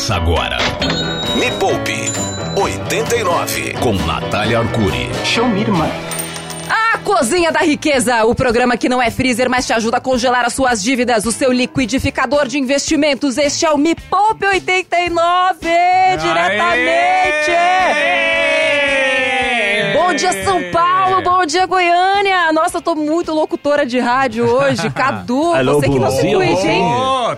Começa 0.00 0.16
agora. 0.16 0.56
Me 1.36 1.50
Poupe 1.58 2.10
89 2.56 3.74
com 3.74 3.92
Natália 3.92 4.60
Arcuri. 4.60 5.10
Show 5.26 5.46
me, 5.46 5.60
irmã. 5.60 5.86
A 6.70 6.96
Cozinha 6.98 7.52
da 7.52 7.60
Riqueza, 7.60 8.24
o 8.24 8.34
programa 8.34 8.78
que 8.78 8.88
não 8.88 9.02
é 9.02 9.10
freezer, 9.10 9.50
mas 9.50 9.66
te 9.66 9.74
ajuda 9.74 9.98
a 9.98 10.00
congelar 10.00 10.46
as 10.46 10.54
suas 10.54 10.82
dívidas, 10.82 11.26
o 11.26 11.32
seu 11.32 11.52
liquidificador 11.52 12.48
de 12.48 12.58
investimentos. 12.58 13.36
Este 13.36 13.66
é 13.66 13.70
o 13.70 13.76
Me 13.76 13.94
Poupe 13.94 14.46
89, 14.46 15.68
diretamente. 16.18 17.50
Bom 19.98 20.14
dia, 20.14 20.44
São 20.44 20.62
Paulo. 20.72 20.99
Bom 21.22 21.44
dia, 21.46 21.66
Goiânia. 21.66 22.52
Nossa, 22.52 22.78
eu 22.78 22.82
tô 22.82 22.94
muito 22.94 23.32
locutora 23.32 23.84
de 23.86 23.98
rádio 23.98 24.44
hoje. 24.46 24.88
Cadu, 24.90 25.52
Alô, 25.54 25.74
você 25.80 25.88
que 25.88 25.98
não 25.98 26.10
se 26.10 26.34
cuide, 26.34 26.68
hein? 26.68 26.84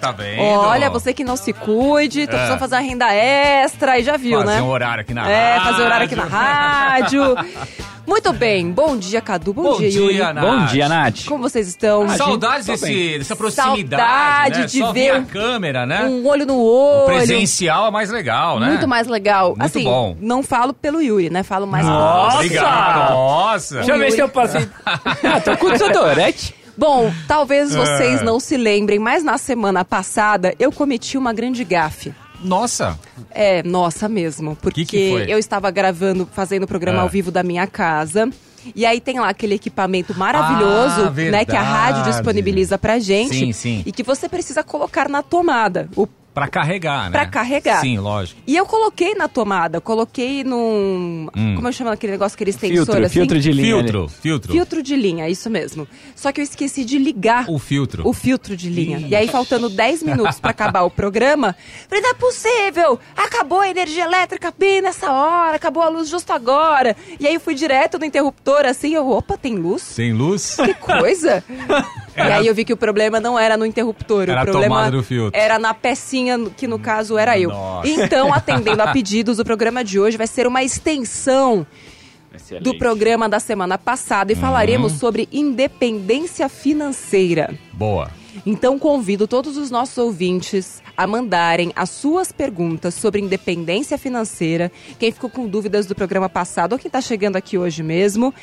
Tá 0.01 0.13
vendo? 0.13 0.43
Olha, 0.43 0.91
você 0.91 1.13
que 1.13 1.25
não 1.25 1.37
se 1.37 1.53
cuide, 1.53 2.27
tô 2.27 2.33
precisando 2.33 2.59
fazer 2.59 2.75
uma 2.77 2.81
renda 2.83 3.13
extra 3.15 3.99
e 3.99 4.03
já 4.03 4.17
viu, 4.17 4.41
Fazer 4.41 4.53
né? 4.57 4.63
um 4.63 4.69
horário 4.69 5.03
aqui 5.03 5.15
na 5.15 5.29
É, 5.31 5.57
rádio. 5.57 5.71
fazer 5.73 5.83
horário 5.85 6.07
aqui 6.07 6.17
na 6.17 6.25
rádio. 6.25 7.23
Muito 8.07 8.33
bem. 8.33 8.71
Bom 8.73 8.97
dia, 8.97 9.21
Cadu. 9.21 9.53
Bom, 9.53 9.63
Bom 9.63 9.79
dia, 9.79 9.89
Yuri. 9.91 10.15
dia, 10.15 10.33
Nath. 10.33 10.45
Bom 10.45 10.65
dia, 10.67 10.89
Nath. 10.89 11.25
Como 11.27 11.43
vocês 11.43 11.69
estão? 11.69 12.09
Saudades 12.11 12.67
Tô 12.67 12.73
desse, 12.73 13.19
dessa 13.19 13.37
proximidade, 13.37 14.03
Saudade 14.03 14.59
né? 14.61 14.67
de 14.67 14.79
Só 14.79 14.93
ver 14.93 15.15
um- 15.21 15.25
câmera, 15.25 15.87
né? 15.87 16.05
Um 16.05 16.27
olho 16.27 16.45
no 16.45 16.59
olho. 16.61 17.03
O 17.05 17.07
presencial 17.07 17.87
é 17.87 17.91
mais 17.91 18.11
legal, 18.11 18.59
né? 18.59 18.69
Muito 18.69 18.89
mais 18.89 19.07
legal. 19.07 19.51
Muito 19.51 19.63
assim, 19.63 19.85
bom. 19.85 20.17
não 20.21 20.43
falo 20.43 20.73
pelo 20.75 21.01
Yuri, 21.01 21.31
né? 21.31 21.43
Falo 21.43 21.67
mais 21.67 21.87
Nossa! 21.87 22.37
Obrigado, 22.37 23.11
nossa. 23.11 23.75
Deixa 23.77 23.93
eu 23.93 23.99
ver 23.99 24.11
se 24.13 24.21
eu 24.21 24.29
passei. 24.29 24.69
Ah, 24.85 25.41
tô 25.41 25.57
com 25.57 25.71
desodorante. 25.71 26.55
Bom, 26.77 27.13
talvez 27.29 27.75
vocês 27.75 28.21
É. 28.21 28.25
não 28.25 28.41
se 28.41 28.57
lembrem, 28.57 28.99
mas 28.99 29.23
na 29.23 29.39
semana 29.39 29.85
passada 29.85 30.55
eu 30.59 30.73
cometi 30.73 31.17
uma 31.17 31.33
grande 31.33 31.63
gafe. 31.65 32.13
Nossa. 32.43 32.99
É, 33.31 33.63
nossa 33.63 34.09
mesmo. 34.09 34.57
Porque 34.61 34.85
que 34.85 35.11
foi? 35.11 35.25
eu 35.33 35.39
estava 35.39 35.71
gravando, 35.71 36.29
fazendo 36.33 36.65
o 36.65 36.67
programa 36.67 36.99
Ah. 36.99 37.03
ao 37.03 37.09
vivo 37.09 37.31
da 37.31 37.43
minha 37.43 37.67
casa. 37.67 38.29
E 38.77 38.87
aí 38.87 39.01
tem 39.01 39.19
lá 39.19 39.29
aquele 39.29 39.55
equipamento 39.57 40.17
maravilhoso, 40.17 41.07
Ah, 41.09 41.31
né, 41.33 41.45
que 41.45 41.57
a 41.57 41.63
rádio 41.63 42.05
disponibiliza 42.05 42.79
pra 42.79 42.99
gente. 43.01 43.35
Sim, 43.37 43.53
sim. 43.53 43.83
E 43.85 43.91
que 43.91 44.05
você 44.05 44.29
precisa 44.29 44.63
colocar 44.63 45.09
na 45.09 45.21
tomada. 45.21 45.89
O 45.97 46.07
Pra 46.35 46.49
carregar, 46.49 47.11
né? 47.11 47.11
Pra 47.11 47.27
carregar. 47.27 47.81
Sim, 47.81 47.99
lógico. 47.99 48.41
E 48.47 48.57
eu 48.57 48.65
coloquei 48.65 49.15
na 49.15 49.29
tomada, 49.29 49.81
coloquei 49.81 50.43
num. 50.43 51.29
Hum. 51.37 51.55
Como 51.57 51.69
eu 51.69 51.73
chamo 51.73 51.91
aquele 51.91 52.13
negócio 52.13 52.37
que 52.39 52.45
eles 52.45 52.57
têm 52.57 52.71
Filtro, 52.71 53.05
assim? 53.05 53.09
filtro 53.15 53.39
de 53.39 53.53
linha. 53.53 53.77
Filtro, 53.77 54.09
filtro. 54.09 54.53
Filtro 54.53 54.83
de 54.83 54.97
linha, 54.97 55.29
isso 55.29 55.51
mesmo. 55.51 55.87
Só 56.17 56.33
que 56.33 56.41
eu 56.41 56.45
esqueci 56.45 56.85
de 56.85 56.97
ligar 56.99 57.45
O 57.51 57.59
filtro. 57.59 58.09
o 58.09 58.13
filtro 58.13 58.57
de 58.57 58.71
linha. 58.71 58.99
E 59.07 59.15
aí, 59.15 59.29
faltando 59.29 59.69
10 59.69 60.03
minutos 60.03 60.41
pra 60.41 60.51
acabar 60.53 60.83
o 60.83 60.91
programa, 60.91 61.55
falei, 61.89 62.03
não 62.03 62.11
é 62.11 62.15
possível! 62.15 62.99
Acabou 63.17 63.61
a 63.61 63.69
energia 63.69 64.05
elétrica 64.05 64.53
bem 64.59 64.81
nessa 64.81 65.13
hora, 65.13 65.57
acabou 65.57 65.83
a 65.83 65.89
luz 65.89 66.09
justo 66.09 66.33
agora. 66.33 66.97
E 67.21 67.27
aí 67.27 67.35
eu 67.35 67.41
fui 67.41 67.55
direto 67.55 67.99
no 67.99 68.05
interruptor, 68.05 68.65
assim, 68.65 68.95
eu, 68.95 69.09
opa, 69.11 69.37
tem 69.37 69.57
luz? 69.57 69.83
Sem 69.83 70.13
luz? 70.13 70.57
Que 70.57 70.75
coisa! 70.75 71.45
E 72.17 72.21
aí 72.21 72.47
eu 72.47 72.55
vi 72.55 72.65
que 72.65 72.73
o 72.73 72.77
problema 72.77 73.19
não 73.21 73.39
era 73.39 73.57
no 73.57 73.65
interruptor, 73.67 74.29
Era 74.29 74.43
o 74.43 74.45
problema 74.45 74.75
tomada 74.77 74.91
do 74.97 75.03
filtro. 75.03 75.39
era 75.39 75.59
na 75.59 75.73
pecinha, 75.75 76.39
que 76.57 76.67
no 76.67 76.79
caso 76.79 77.17
era 77.19 77.39
eu. 77.39 77.51
Nossa. 77.51 77.89
Então, 77.89 78.33
atendendo 78.35 78.83
a 78.83 78.89
pedidos, 78.93 79.39
o 79.39 79.45
programa 79.45 79.83
de 79.85 79.99
hoje 79.99 80.17
vai 80.17 80.27
ser 80.27 80.47
uma 80.47 80.63
extensão 80.63 81.67
do 82.63 82.77
programa 82.79 83.29
da 83.29 83.39
semana 83.39 83.77
passada 83.77 84.33
e 84.33 84.35
Uhum. 84.35 84.41
falaremos 84.41 84.93
sobre 84.95 85.29
independência 85.33 86.49
financeira. 86.49 87.55
Boa. 87.73 88.11
Então 88.45 88.79
convido 88.79 89.27
todos 89.27 89.57
os 89.57 89.71
nossos 89.71 89.97
ouvintes 89.99 90.83
a 90.97 91.07
mandarem 91.07 91.73
as 91.75 91.91
suas 91.91 92.33
perguntas 92.33 92.95
sobre 92.95 93.21
independência 93.21 93.97
financeira. 93.97 94.71
Quem 94.99 95.13
ficou 95.13 95.31
com 95.31 95.47
dúvidas 95.47 95.87
do 95.87 95.95
programa 95.95 96.29
passado 96.29 96.73
ou 96.73 96.79
quem 96.79 96.89
está 96.89 97.01
chegando 97.01 97.37
aqui 97.37 97.57
hoje 97.57 97.83
mesmo, 97.83 98.35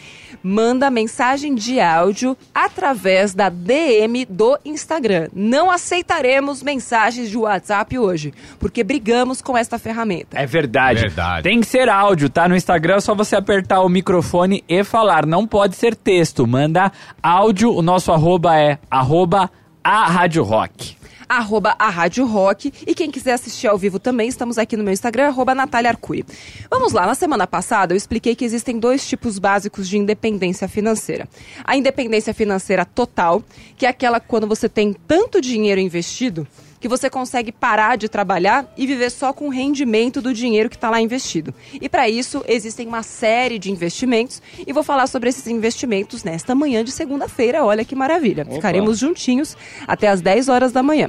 manda 0.41 0.89
mensagem 0.89 1.53
de 1.55 1.79
áudio 1.79 2.37
através 2.53 3.33
da 3.33 3.49
DM 3.49 4.25
do 4.25 4.57
Instagram. 4.65 5.29
Não 5.33 5.69
aceitaremos 5.69 6.63
mensagens 6.63 7.29
de 7.29 7.37
WhatsApp 7.37 7.97
hoje, 7.97 8.33
porque 8.59 8.83
brigamos 8.83 9.41
com 9.41 9.57
esta 9.57 9.77
ferramenta. 9.77 10.37
É 10.37 10.45
verdade. 10.45 11.01
Verdade. 11.01 11.43
Tem 11.43 11.59
que 11.59 11.67
ser 11.67 11.89
áudio, 11.89 12.29
tá? 12.29 12.47
No 12.47 12.55
Instagram 12.55 12.95
é 12.95 13.01
só 13.01 13.13
você 13.15 13.35
apertar 13.35 13.81
o 13.81 13.89
microfone 13.89 14.63
e 14.67 14.83
falar. 14.83 15.25
Não 15.25 15.45
pode 15.45 15.75
ser 15.75 15.95
texto. 15.95 16.47
Manda 16.47 16.91
áudio. 17.21 17.73
O 17.73 17.81
nosso 17.81 18.11
arroba 18.11 18.57
é 18.57 18.79
arroba 18.89 19.49
a 19.83 20.05
Rádio 20.07 20.43
Rock. 20.43 20.97
arroba 21.27 21.75
a 21.77 21.89
Rádio 21.89 22.25
Rock. 22.25 22.73
E 22.87 22.95
quem 22.95 23.11
quiser 23.11 23.33
assistir 23.33 23.67
ao 23.67 23.77
vivo 23.77 23.99
também, 23.99 24.27
estamos 24.27 24.57
aqui 24.57 24.75
no 24.75 24.83
meu 24.83 24.91
Instagram, 24.91 25.27
arroba 25.27 25.53
Natália 25.53 25.91
Arcuri. 25.91 26.25
Vamos 26.71 26.91
lá, 26.91 27.05
na 27.05 27.13
semana 27.13 27.45
passada 27.45 27.93
eu 27.93 27.97
expliquei 27.97 28.35
que 28.35 28.43
existem 28.43 28.79
dois 28.79 29.07
tipos 29.07 29.37
básicos 29.37 29.87
de 29.87 29.97
independência 29.97 30.67
financeira. 30.67 31.29
A 31.63 31.77
independência 31.77 32.33
financeira 32.33 32.83
total, 32.83 33.43
que 33.77 33.85
é 33.85 33.89
aquela 33.89 34.19
quando 34.19 34.47
você 34.47 34.67
tem 34.67 34.93
tanto 35.07 35.39
dinheiro 35.39 35.79
investido 35.79 36.47
que 36.79 36.87
você 36.87 37.09
consegue 37.09 37.51
parar 37.51 37.97
de 37.97 38.07
trabalhar 38.07 38.71
e 38.77 38.87
viver 38.87 39.09
só 39.09 39.33
com 39.33 39.47
o 39.47 39.51
rendimento 39.51 40.21
do 40.21 40.33
dinheiro 40.33 40.69
que 40.69 40.75
está 40.75 40.89
lá 40.89 41.01
investido. 41.01 41.53
E 41.73 41.89
para 41.89 42.07
isso 42.09 42.43
existem 42.47 42.87
uma 42.87 43.03
série 43.03 43.59
de 43.59 43.69
investimentos 43.71 44.41
e 44.65 44.71
vou 44.71 44.83
falar 44.83 45.07
sobre 45.07 45.29
esses 45.29 45.45
investimentos 45.47 46.23
nesta 46.23 46.55
manhã 46.55 46.83
de 46.83 46.91
segunda-feira. 46.91 47.63
Olha 47.65 47.83
que 47.83 47.95
maravilha. 47.95 48.45
Ficaremos 48.45 48.97
juntinhos 48.99 49.57
até 49.87 50.07
às 50.07 50.21
10 50.21 50.47
horas 50.49 50.71
da 50.71 50.81
manhã. 50.81 51.07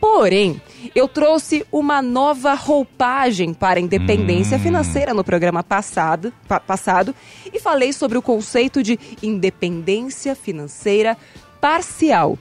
Porém, 0.00 0.62
eu 0.94 1.08
trouxe 1.08 1.66
uma 1.72 2.00
nova 2.00 2.54
roupagem 2.54 3.52
para 3.52 3.80
a 3.80 3.82
independência 3.82 4.56
financeira 4.56 5.12
no 5.12 5.24
programa 5.24 5.64
passado, 5.64 6.32
pa- 6.46 6.60
passado 6.60 7.12
e 7.52 7.58
falei 7.58 7.92
sobre 7.92 8.16
o 8.16 8.22
conceito 8.22 8.80
de 8.80 8.96
independência 9.20 10.36
financeira 10.36 11.16
parcial. 11.60 12.38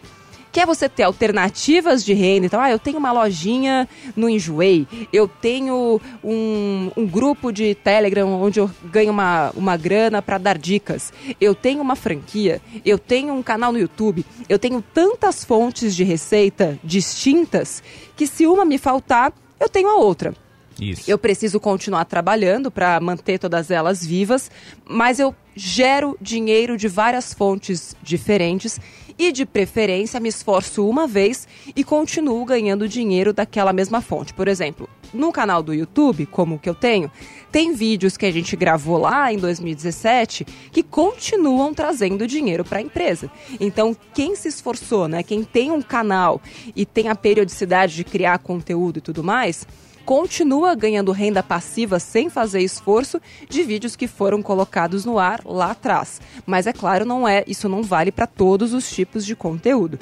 Que 0.52 0.62
é 0.62 0.66
você 0.66 0.90
ter 0.90 1.04
alternativas 1.04 2.04
de 2.04 2.14
renda. 2.14 2.46
Então, 2.46 2.60
ah, 2.60 2.72
eu 2.72 2.80
tenho 2.80 2.98
uma 2.98 3.12
lojinha 3.12 3.88
no 4.16 4.30
Enjoei, 4.30 4.88
eu 5.12 5.28
tenho 5.28 6.02
um, 6.24 6.92
um 6.96 7.06
grupo 7.06 7.52
de 7.52 7.76
Telegram 7.76 8.28
onde 8.42 8.60
eu 8.60 8.70
ganho 8.86 9.12
uma, 9.12 9.52
uma 9.56 9.78
grana 9.78 10.22
para 10.22 10.38
dar 10.38 10.58
dicas, 10.58 11.14
eu 11.40 11.54
tenho 11.54 11.82
uma 11.82 11.96
franquia, 11.96 12.62
eu 12.86 12.98
tenho 12.98 13.34
um 13.34 13.44
canal 13.44 13.72
no 13.72 13.80
YouTube, 13.80 14.26
eu 14.50 14.58
tenho 14.58 14.82
tantas 14.82 15.44
fontes 15.44 15.96
de 15.96 16.04
receita 16.04 16.80
distintas 16.84 17.84
que 18.16 18.26
se 18.26 18.48
uma 18.48 18.66
me 18.66 18.78
faltar, 18.78 19.34
eu 19.60 19.70
tenho 19.70 19.90
a 19.90 19.96
outra. 19.96 20.34
Isso. 20.80 21.10
Eu 21.10 21.18
preciso 21.18 21.60
continuar 21.60 22.06
trabalhando 22.06 22.70
para 22.70 23.00
manter 23.00 23.40
todas 23.40 23.72
elas 23.72 24.06
vivas, 24.06 24.52
mas 24.86 25.20
eu 25.20 25.36
gero 25.56 26.16
dinheiro 26.22 26.78
de 26.78 26.88
várias 26.88 27.34
fontes 27.34 27.96
diferentes 28.02 28.80
e, 29.18 29.32
de 29.32 29.46
preferência, 29.46 30.20
me 30.20 30.30
esforço 30.30 30.88
uma 30.88 31.08
vez 31.08 31.48
e 31.76 31.84
continuo 31.84 32.44
ganhando 32.46 32.88
dinheiro 32.88 33.34
daquela 33.34 33.74
mesma 33.74 34.02
fonte. 34.02 34.34
Por 34.34 34.48
exemplo, 34.48 34.88
no 35.14 35.32
canal 35.32 35.64
do 35.64 35.74
YouTube, 35.74 36.26
como 36.26 36.56
o 36.56 36.60
que 36.60 36.70
eu 36.70 36.76
tenho, 36.76 37.12
tem 37.52 37.74
vídeos 37.74 38.18
que 38.18 38.26
a 38.26 38.32
gente 38.32 38.56
gravou 38.56 38.98
lá 38.98 39.32
em 39.32 39.38
2017 39.38 40.46
que 40.72 40.84
continuam 40.84 41.74
trazendo 41.74 42.28
dinheiro 42.28 42.64
para 42.64 42.80
a 42.80 42.82
empresa. 42.82 43.32
Então, 43.60 43.96
quem 44.14 44.36
se 44.36 44.48
esforçou, 44.48 45.08
né, 45.08 45.24
quem 45.24 45.44
tem 45.44 45.72
um 45.72 45.82
canal 45.82 46.42
e 46.76 46.86
tem 46.86 47.08
a 47.08 47.16
periodicidade 47.16 47.96
de 47.96 48.04
criar 48.04 48.38
conteúdo 48.40 48.98
e 48.98 49.02
tudo 49.02 49.24
mais, 49.24 49.66
continua 50.08 50.74
ganhando 50.74 51.12
renda 51.12 51.44
passiva 51.44 52.00
sem 52.00 52.30
fazer 52.30 52.62
esforço 52.62 53.20
de 53.50 53.62
vídeos 53.62 53.94
que 53.94 54.08
foram 54.08 54.42
colocados 54.42 55.04
no 55.04 55.20
ar 55.20 55.42
lá 55.44 55.72
atrás. 55.72 56.22
Mas 56.46 56.66
é 56.66 56.72
claro, 56.72 57.04
não 57.04 57.28
é, 57.28 57.44
isso 57.46 57.68
não 57.68 57.84
vale 57.84 58.10
para 58.10 58.26
todos 58.26 58.74
os 58.74 58.90
tipos 58.90 59.26
de 59.26 59.36
conteúdo. 59.36 60.00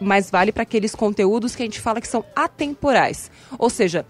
Mas 0.00 0.30
vale 0.30 0.52
para 0.52 0.62
aqueles 0.62 0.94
conteúdos 0.94 1.54
que 1.54 1.62
a 1.62 1.66
gente 1.66 1.82
fala 1.82 2.00
que 2.00 2.08
são 2.08 2.24
atemporais. 2.34 3.30
Ou 3.58 3.68
seja, 3.68 4.06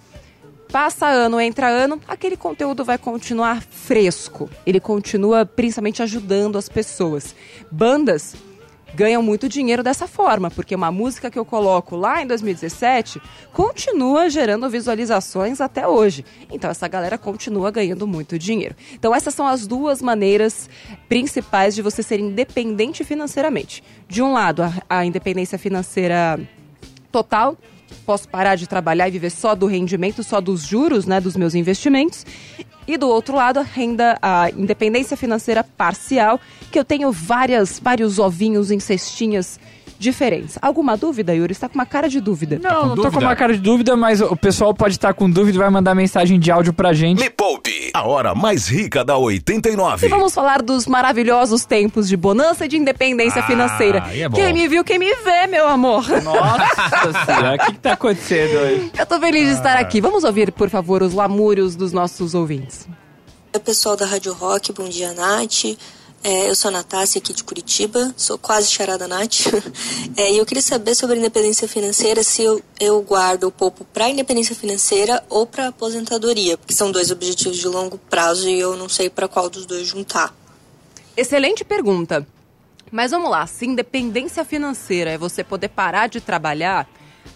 passa 0.70 1.08
ano, 1.08 1.40
entra 1.40 1.66
ano, 1.66 2.00
aquele 2.06 2.36
conteúdo 2.36 2.84
vai 2.84 2.96
continuar 2.96 3.60
fresco. 3.62 4.48
Ele 4.64 4.78
continua 4.78 5.44
principalmente 5.44 6.04
ajudando 6.04 6.56
as 6.56 6.68
pessoas. 6.68 7.34
Bandas 7.68 8.36
ganham 8.96 9.22
muito 9.22 9.46
dinheiro 9.46 9.82
dessa 9.82 10.08
forma, 10.08 10.50
porque 10.50 10.74
uma 10.74 10.90
música 10.90 11.30
que 11.30 11.38
eu 11.38 11.44
coloco 11.44 11.94
lá 11.94 12.22
em 12.22 12.26
2017 12.26 13.20
continua 13.52 14.30
gerando 14.30 14.70
visualizações 14.70 15.60
até 15.60 15.86
hoje. 15.86 16.24
Então 16.50 16.70
essa 16.70 16.88
galera 16.88 17.18
continua 17.18 17.70
ganhando 17.70 18.06
muito 18.06 18.38
dinheiro. 18.38 18.74
Então 18.94 19.14
essas 19.14 19.34
são 19.34 19.46
as 19.46 19.66
duas 19.66 20.00
maneiras 20.00 20.70
principais 21.10 21.74
de 21.74 21.82
você 21.82 22.02
ser 22.02 22.18
independente 22.18 23.04
financeiramente. 23.04 23.84
De 24.08 24.22
um 24.22 24.32
lado, 24.32 24.62
a, 24.62 24.72
a 24.88 25.04
independência 25.04 25.58
financeira 25.58 26.40
total, 27.12 27.56
posso 28.04 28.28
parar 28.28 28.56
de 28.56 28.66
trabalhar 28.66 29.08
e 29.08 29.12
viver 29.12 29.30
só 29.30 29.54
do 29.54 29.66
rendimento, 29.66 30.22
só 30.22 30.40
dos 30.40 30.62
juros, 30.62 31.06
né, 31.06 31.20
dos 31.20 31.36
meus 31.36 31.54
investimentos. 31.54 32.24
E 32.86 32.96
do 32.96 33.08
outro 33.08 33.34
lado, 33.34 33.58
a 33.58 33.62
renda, 33.62 34.16
a 34.22 34.48
independência 34.50 35.16
financeira 35.16 35.64
parcial, 35.64 36.40
que 36.70 36.78
eu 36.78 36.84
tenho 36.84 37.10
várias, 37.10 37.80
vários 37.80 38.18
ovinhos 38.18 38.70
em 38.70 38.78
cestinhas 38.78 39.58
diferentes. 39.98 40.58
Alguma 40.60 40.96
dúvida, 40.96 41.34
Yuri? 41.34 41.52
Está 41.52 41.68
com 41.68 41.74
uma 41.74 41.86
cara 41.86 42.08
de 42.08 42.20
dúvida. 42.20 42.58
Não, 42.62 42.70
não 42.70 42.88
tô 42.90 42.94
dúvida? 42.96 43.10
com 43.12 43.20
uma 43.20 43.36
cara 43.36 43.52
de 43.54 43.60
dúvida, 43.60 43.96
mas 43.96 44.20
o 44.20 44.36
pessoal 44.36 44.74
pode 44.74 44.94
estar 44.94 45.12
com 45.14 45.28
dúvida 45.30 45.56
e 45.56 45.60
vai 45.60 45.70
mandar 45.70 45.94
mensagem 45.94 46.38
de 46.38 46.50
áudio 46.50 46.72
pra 46.72 46.92
gente. 46.92 47.20
Me 47.20 47.30
Poupe, 47.30 47.90
a 47.94 48.06
hora 48.06 48.34
mais 48.34 48.68
rica 48.68 49.04
da 49.04 49.16
89. 49.16 50.06
E 50.06 50.08
vamos 50.08 50.34
falar 50.34 50.62
dos 50.62 50.86
maravilhosos 50.86 51.64
tempos 51.64 52.08
de 52.08 52.16
bonança 52.16 52.64
e 52.64 52.68
de 52.68 52.76
independência 52.76 53.40
Ah, 53.42 53.46
financeira. 53.46 53.98
é 54.12 54.28
quem 54.30 54.52
me 54.52 54.68
viu, 54.68 54.82
quem 54.84 54.98
me 54.98 55.14
vê, 55.16 55.46
meu 55.46 55.68
amor. 55.68 56.04
Nossa 56.22 57.24
senhora, 57.26 57.54
o 57.56 57.58
que, 57.66 57.72
que 57.72 57.78
tá 57.78 57.92
acontecendo 57.92 58.58
hoje? 58.58 58.92
Eu 58.98 59.06
tô 59.06 59.18
feliz 59.20 59.46
de 59.48 59.54
estar 59.54 59.76
aqui. 59.76 60.00
Vamos 60.00 60.24
ouvir, 60.24 60.52
por 60.52 60.68
favor, 60.70 61.02
os 61.02 61.12
lamúrios 61.14 61.74
dos 61.76 61.92
nossos 61.92 62.34
ouvintes. 62.34 62.88
Oi, 63.54 63.60
pessoal 63.60 63.96
da 63.96 64.04
Rádio 64.06 64.32
Rock, 64.34 64.72
bom 64.72 64.88
dia, 64.88 65.12
Nath. 65.14 65.76
É, 66.22 66.50
eu 66.50 66.56
sou 66.56 66.70
a 66.70 66.72
Natácia 66.72 67.20
aqui 67.20 67.32
de 67.32 67.44
Curitiba, 67.44 68.12
sou 68.16 68.36
quase 68.36 68.70
charada 68.70 69.06
Nath. 69.06 69.46
É, 70.18 70.32
e 70.32 70.38
eu 70.38 70.46
queria 70.46 70.62
saber 70.62 70.94
sobre 70.94 71.16
a 71.16 71.18
independência 71.18 71.68
financeira, 71.68 72.22
se 72.22 72.42
eu, 72.42 72.62
eu 72.80 73.02
guardo 73.02 73.44
o 73.44 73.52
pouco 73.52 73.84
para 73.84 74.08
independência 74.08 74.54
financeira 74.54 75.22
ou 75.28 75.46
para 75.46 75.68
aposentadoria, 75.68 76.56
porque 76.56 76.72
são 76.72 76.90
dois 76.90 77.10
objetivos 77.10 77.58
de 77.58 77.68
longo 77.68 77.98
prazo 77.98 78.48
e 78.48 78.58
eu 78.58 78.76
não 78.76 78.88
sei 78.88 79.10
para 79.10 79.28
qual 79.28 79.50
dos 79.50 79.66
dois 79.66 79.86
juntar. 79.86 80.34
Excelente 81.14 81.64
pergunta. 81.64 82.26
Mas 82.90 83.10
vamos 83.10 83.30
lá, 83.30 83.46
se 83.46 83.66
independência 83.66 84.42
financeira 84.42 85.10
é 85.10 85.18
você 85.18 85.44
poder 85.44 85.68
parar 85.68 86.08
de 86.08 86.20
trabalhar, 86.20 86.88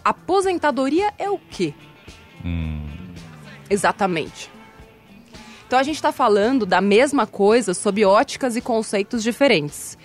aposentadoria 0.02 1.12
é 1.18 1.28
o 1.28 1.38
quê? 1.38 1.74
Exatamente. 3.68 4.50
Então 5.70 5.78
a 5.78 5.84
gente 5.84 5.94
está 5.94 6.10
falando 6.10 6.66
da 6.66 6.80
mesma 6.80 7.28
coisa 7.28 7.74
sob 7.74 8.04
óticas 8.04 8.56
e 8.56 8.60
conceitos 8.60 9.22
diferentes. 9.22 9.96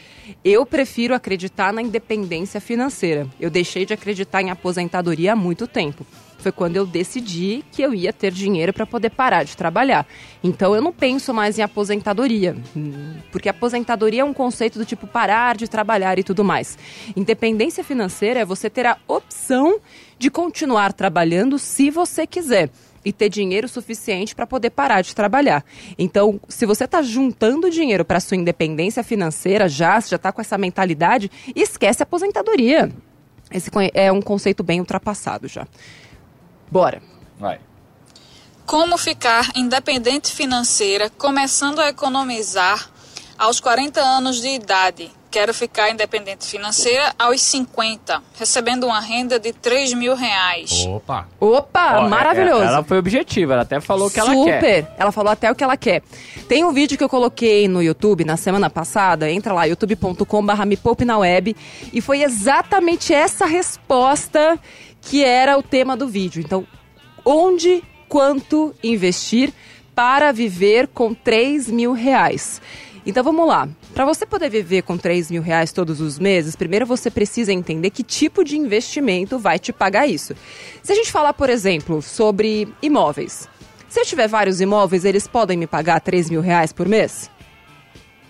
Eu 0.43 0.63
prefiro 0.63 1.15
acreditar 1.15 1.73
na 1.73 1.81
independência 1.81 2.61
financeira. 2.61 3.27
Eu 3.39 3.49
deixei 3.49 3.83
de 3.83 3.91
acreditar 3.91 4.43
em 4.43 4.51
aposentadoria 4.51 5.33
há 5.33 5.35
muito 5.35 5.65
tempo. 5.65 6.05
Foi 6.37 6.51
quando 6.51 6.75
eu 6.75 6.85
decidi 6.85 7.65
que 7.71 7.81
eu 7.81 7.95
ia 7.95 8.13
ter 8.13 8.31
dinheiro 8.31 8.71
para 8.71 8.85
poder 8.85 9.09
parar 9.09 9.43
de 9.43 9.57
trabalhar. 9.57 10.05
Então 10.43 10.75
eu 10.75 10.83
não 10.83 10.93
penso 10.93 11.33
mais 11.33 11.57
em 11.57 11.63
aposentadoria, 11.63 12.55
porque 13.31 13.49
aposentadoria 13.49 14.21
é 14.21 14.23
um 14.23 14.35
conceito 14.35 14.77
do 14.77 14.85
tipo 14.85 15.07
parar 15.07 15.55
de 15.57 15.67
trabalhar 15.67 16.19
e 16.19 16.23
tudo 16.23 16.43
mais. 16.43 16.77
Independência 17.17 17.83
financeira 17.83 18.41
é 18.41 18.45
você 18.45 18.69
ter 18.69 18.85
a 18.85 18.99
opção 19.07 19.79
de 20.19 20.29
continuar 20.29 20.93
trabalhando 20.93 21.57
se 21.57 21.89
você 21.89 22.27
quiser 22.27 22.69
e 23.05 23.13
ter 23.13 23.29
dinheiro 23.29 23.69
suficiente 23.69 24.35
para 24.35 24.47
poder 24.47 24.71
parar 24.71 25.01
de 25.01 25.15
trabalhar. 25.15 25.63
Então, 25.97 26.41
se 26.49 26.65
você 26.65 26.85
está 26.85 27.01
juntando 27.03 27.69
dinheiro 27.69 28.03
para 28.03 28.19
sua 28.19 28.35
independência 28.35 29.03
financeira 29.03 29.69
já, 29.69 30.01
se 30.01 30.09
já 30.09 30.15
está 30.15 30.31
com 30.31 30.41
essa 30.41 30.57
mentalidade, 30.57 31.31
esquece 31.55 32.01
a 32.01 32.03
aposentadoria. 32.03 32.91
Esse 33.51 33.69
é 33.93 34.11
um 34.11 34.21
conceito 34.21 34.63
bem 34.63 34.79
ultrapassado 34.79 35.47
já. 35.47 35.67
Bora. 36.71 37.01
Vai. 37.37 37.59
Como 38.65 38.97
ficar 38.97 39.51
independente 39.55 40.31
financeira, 40.31 41.09
começando 41.11 41.79
a 41.79 41.89
economizar 41.89 42.89
aos 43.37 43.59
40 43.59 44.01
anos 44.01 44.41
de 44.41 44.47
idade? 44.47 45.11
Quero 45.35 45.53
ficar 45.53 45.89
independente 45.91 46.47
financeira 46.47 47.13
aos 47.19 47.41
50, 47.41 48.23
recebendo 48.39 48.85
uma 48.85 49.01
renda 49.01 49.37
de 49.37 49.51
3 49.51 49.93
mil 49.93 50.15
reais. 50.15 50.85
Opa. 50.87 51.27
Opa, 51.37 51.99
Ó, 51.99 52.05
é- 52.05 52.07
maravilhoso. 52.07 52.63
é- 52.63 52.67
Ela 52.67 52.83
foi 52.85 52.97
objetiva, 52.99 53.51
ela 53.51 53.63
até 53.63 53.81
falou 53.81 54.07
o 54.07 54.09
que 54.09 54.17
ela 54.17 54.33
Super. 54.33 54.61
quer. 54.61 54.95
Ela 54.97 55.11
falou 55.11 55.29
até 55.33 55.51
o 55.51 55.53
que 55.55 55.61
ela 55.61 55.75
quer. 55.75 56.01
Tem 56.47 56.63
um 56.63 56.71
vídeo 56.71 56.97
que 56.97 57.03
eu 57.03 57.09
coloquei 57.09 57.67
no 57.67 57.83
YouTube 57.83 58.23
na 58.23 58.37
semana 58.37 58.69
passada. 58.69 59.29
Entra 59.29 59.51
lá, 59.53 59.65
youtube.com.br 59.65 60.65
me 60.65 60.77
poupe 60.77 61.03
na 61.03 61.17
web. 61.17 61.53
E 61.91 61.99
foi 61.99 62.23
exatamente 62.23 63.13
essa 63.13 63.45
resposta 63.45 64.57
que 65.01 65.21
era 65.21 65.57
o 65.57 65.61
tema 65.61 65.97
do 65.97 66.07
vídeo. 66.07 66.41
Então, 66.41 66.65
onde, 67.25 67.83
quanto 68.07 68.73
investir 68.81 69.51
para 69.93 70.31
viver 70.31 70.87
com 70.87 71.13
3 71.13 71.69
mil 71.69 71.91
reais? 71.91 72.61
Então 73.05 73.23
vamos 73.23 73.47
lá. 73.47 73.69
Para 73.93 74.05
você 74.05 74.25
poder 74.25 74.49
viver 74.49 74.81
com 74.81 74.97
3 74.97 75.29
mil 75.29 75.41
reais 75.41 75.71
todos 75.71 76.01
os 76.01 76.17
meses, 76.17 76.55
primeiro 76.55 76.85
você 76.85 77.11
precisa 77.11 77.53
entender 77.53 77.91
que 77.91 78.03
tipo 78.03 78.43
de 78.43 78.57
investimento 78.57 79.37
vai 79.37 79.59
te 79.59 79.71
pagar 79.71 80.07
isso. 80.07 80.33
Se 80.81 80.91
a 80.91 80.95
gente 80.95 81.11
falar, 81.11 81.33
por 81.33 81.49
exemplo, 81.49 82.01
sobre 82.01 82.67
imóveis. 82.81 83.47
Se 83.87 83.99
eu 83.99 84.05
tiver 84.05 84.27
vários 84.27 84.59
imóveis, 84.59 85.05
eles 85.05 85.27
podem 85.27 85.57
me 85.57 85.67
pagar 85.67 86.01
3 86.01 86.29
mil 86.29 86.41
reais 86.41 86.73
por 86.73 86.87
mês? 86.87 87.29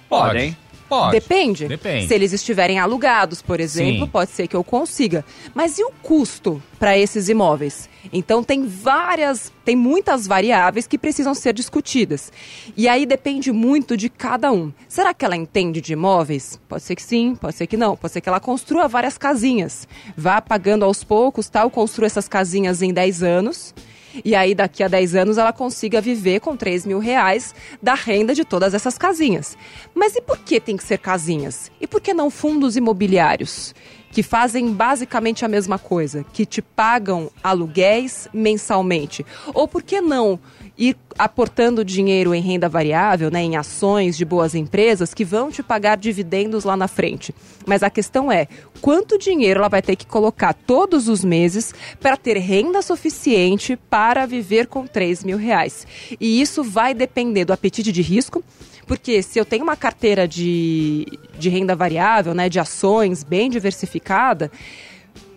Pode, 0.09 0.37
hein? 0.37 0.57
Pode. 0.87 1.19
Depende. 1.19 1.67
Depende. 1.67 2.07
Se 2.07 2.13
eles 2.13 2.31
estiverem 2.31 2.79
alugados, 2.79 3.41
por 3.41 3.59
exemplo, 3.59 4.05
Sim. 4.05 4.11
pode 4.11 4.31
ser 4.31 4.47
que 4.47 4.55
eu 4.55 4.63
consiga. 4.63 5.25
Mas 5.53 5.77
e 5.79 5.83
o 5.83 5.91
custo 6.01 6.61
para 6.77 6.97
esses 6.97 7.27
imóveis? 7.27 7.89
Então 8.13 8.43
tem 8.43 8.67
várias, 8.67 9.51
tem 9.63 9.75
muitas 9.75 10.27
variáveis 10.27 10.85
que 10.85 10.97
precisam 10.97 11.33
ser 11.33 11.53
discutidas. 11.53 12.31
E 12.77 12.87
aí 12.87 13.05
depende 13.05 13.51
muito 13.51 13.97
de 13.97 14.09
cada 14.09 14.51
um. 14.51 14.71
Será 14.87 15.13
que 15.13 15.25
ela 15.25 15.35
entende 15.35 15.81
de 15.81 15.93
imóveis? 15.93 16.59
Pode 16.67 16.83
ser 16.83 16.95
que 16.95 17.03
sim, 17.03 17.35
pode 17.35 17.55
ser 17.55 17.67
que 17.67 17.77
não. 17.77 17.97
Pode 17.97 18.13
ser 18.13 18.21
que 18.21 18.29
ela 18.29 18.39
construa 18.39 18.87
várias 18.87 19.17
casinhas. 19.17 19.87
Vá 20.15 20.39
pagando 20.41 20.85
aos 20.85 21.03
poucos, 21.03 21.49
tal, 21.49 21.69
construa 21.69 22.05
essas 22.05 22.27
casinhas 22.27 22.81
em 22.81 22.93
10 22.93 23.23
anos. 23.23 23.73
E 24.23 24.35
aí, 24.35 24.55
daqui 24.55 24.83
a 24.83 24.87
10 24.87 25.15
anos, 25.15 25.37
ela 25.37 25.51
consiga 25.51 25.99
viver 25.99 26.39
com 26.39 26.55
3 26.55 26.85
mil 26.85 26.99
reais 26.99 27.53
da 27.81 27.93
renda 27.93 28.33
de 28.33 28.45
todas 28.45 28.73
essas 28.73 28.97
casinhas. 28.97 29.57
Mas 29.93 30.15
e 30.15 30.21
por 30.21 30.37
que 30.37 30.59
tem 30.59 30.77
que 30.77 30.83
ser 30.83 30.99
casinhas? 30.99 31.71
E 31.81 31.87
por 31.87 31.99
que 31.99 32.13
não 32.13 32.29
fundos 32.29 32.75
imobiliários? 32.75 33.73
Que 34.11 34.23
fazem 34.23 34.71
basicamente 34.71 35.43
a 35.43 35.47
mesma 35.47 35.77
coisa, 35.77 36.25
que 36.31 36.45
te 36.45 36.61
pagam 36.61 37.29
aluguéis 37.43 38.29
mensalmente. 38.33 39.25
Ou 39.53 39.67
por 39.67 39.83
que 39.83 39.99
não 39.99 40.39
ir 40.77 40.97
aportando 41.17 41.85
dinheiro 41.85 42.33
em 42.33 42.41
renda 42.41 42.67
variável, 42.67 43.31
né, 43.31 43.41
em 43.41 43.55
ações 43.55 44.17
de 44.17 44.25
boas 44.25 44.53
empresas 44.53 45.13
que 45.13 45.23
vão 45.23 45.49
te 45.49 45.63
pagar 45.63 45.97
dividendos 45.97 46.63
lá 46.63 46.75
na 46.75 46.87
frente? 46.87 47.33
Mas 47.65 47.83
a 47.83 47.89
questão 47.89 48.31
é, 48.31 48.47
quanto 48.81 49.17
dinheiro 49.17 49.59
ela 49.59 49.69
vai 49.69 49.81
ter 49.81 49.95
que 49.95 50.05
colocar 50.05 50.53
todos 50.53 51.07
os 51.07 51.23
meses 51.23 51.73
para 51.99 52.17
ter 52.17 52.37
renda 52.37 52.81
suficiente 52.81 53.75
para 53.89 54.25
viver 54.25 54.67
com 54.67 54.85
3 54.85 55.23
mil 55.23 55.37
reais. 55.37 55.87
E 56.19 56.41
isso 56.41 56.63
vai 56.63 56.93
depender 56.93 57.45
do 57.45 57.53
apetite 57.53 57.91
de 57.91 58.01
risco, 58.01 58.43
porque 58.85 59.21
se 59.23 59.39
eu 59.39 59.45
tenho 59.45 59.63
uma 59.63 59.75
carteira 59.75 60.27
de, 60.27 61.05
de 61.37 61.49
renda 61.49 61.75
variável, 61.75 62.33
né, 62.33 62.49
de 62.49 62.59
ações 62.59 63.23
bem 63.23 63.49
diversificada, 63.49 64.51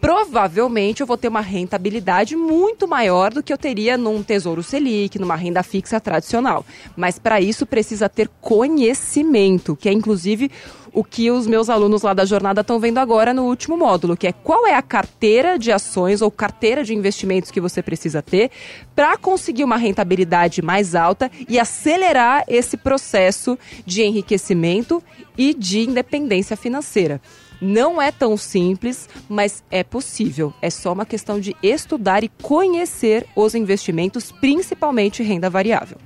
provavelmente 0.01 1.01
eu 1.01 1.07
vou 1.07 1.17
ter 1.17 1.29
uma 1.29 1.41
rentabilidade 1.41 2.37
muito 2.37 2.87
maior 2.87 3.33
do 3.33 3.43
que 3.43 3.53
eu 3.53 3.59
teria 3.59 3.97
num 3.97 4.23
Tesouro 4.23 4.63
Selic, 4.63 5.19
numa 5.19 5.37
renda 5.37 5.63
fixa 5.63 6.01
tradicional. 6.01 6.65
Mas 6.97 7.19
para 7.19 7.41
isso 7.41 7.67
precisa 7.67 8.09
ter 8.09 8.29
conhecimento, 8.41 9.77
que 9.77 9.89
é 9.89 9.93
inclusive 9.93 10.51
o 10.93 11.05
que 11.05 11.31
os 11.31 11.47
meus 11.47 11.69
alunos 11.69 12.03
lá 12.03 12.15
da 12.15 12.25
jornada 12.25 12.63
estão 12.63 12.81
vendo 12.81 12.99
agora 12.99 13.35
no 13.35 13.45
último 13.45 13.77
módulo, 13.77 14.17
que 14.17 14.27
é 14.27 14.33
qual 14.33 14.67
é 14.67 14.75
a 14.75 14.83
carteira 14.83 15.59
de 15.59 15.71
ações 15.71 16.23
ou 16.23 16.31
carteira 16.31 16.83
de 16.83 16.95
investimentos 16.95 17.51
que 17.51 17.61
você 17.61 17.83
precisa 17.83 18.23
ter 18.23 18.51
para 18.95 19.17
conseguir 19.17 19.65
uma 19.65 19.77
rentabilidade 19.77 20.63
mais 20.63 20.95
alta 20.95 21.31
e 21.49 21.59
acelerar 21.59 22.45
esse 22.49 22.77
processo 22.77 23.59
de 23.85 24.03
enriquecimento 24.03 25.03
e 25.37 25.55
de 25.55 25.81
independência 25.81 26.57
financeira. 26.57 27.21
Não 27.61 28.01
é 28.01 28.13
tão 28.13 28.37
simples, 28.37 29.09
mas 29.29 29.65
é 29.71 29.83
possível. 29.83 30.53
É 30.63 30.71
só 30.71 30.93
uma 30.93 31.05
questão 31.05 31.41
de 31.41 31.57
estudar 31.63 32.23
e 32.23 32.29
conhecer 32.29 33.27
os 33.35 33.55
investimentos, 33.55 34.31
principalmente 34.31 35.23
renda 35.23 35.51
variável. 35.51 35.99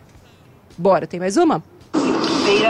Bora, 0.76 1.06
tem 1.06 1.20
mais 1.20 1.36
uma? 1.36 1.62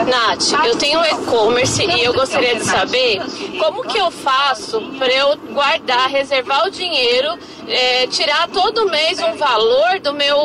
Nath, 0.07 0.65
eu 0.65 0.77
tenho 0.77 1.03
e-commerce 1.03 1.83
e 1.83 2.03
eu 2.03 2.13
gostaria 2.13 2.55
de 2.55 2.63
saber 2.63 3.21
como 3.57 3.83
que 3.83 3.97
eu 3.97 4.11
faço 4.11 4.79
para 4.97 5.11
eu 5.11 5.35
guardar, 5.51 6.09
reservar 6.09 6.67
o 6.67 6.69
dinheiro, 6.69 7.37
é, 7.67 8.07
tirar 8.07 8.47
todo 8.49 8.89
mês 8.89 9.19
um 9.21 9.35
valor 9.35 9.99
do 9.99 10.13
meu, 10.13 10.37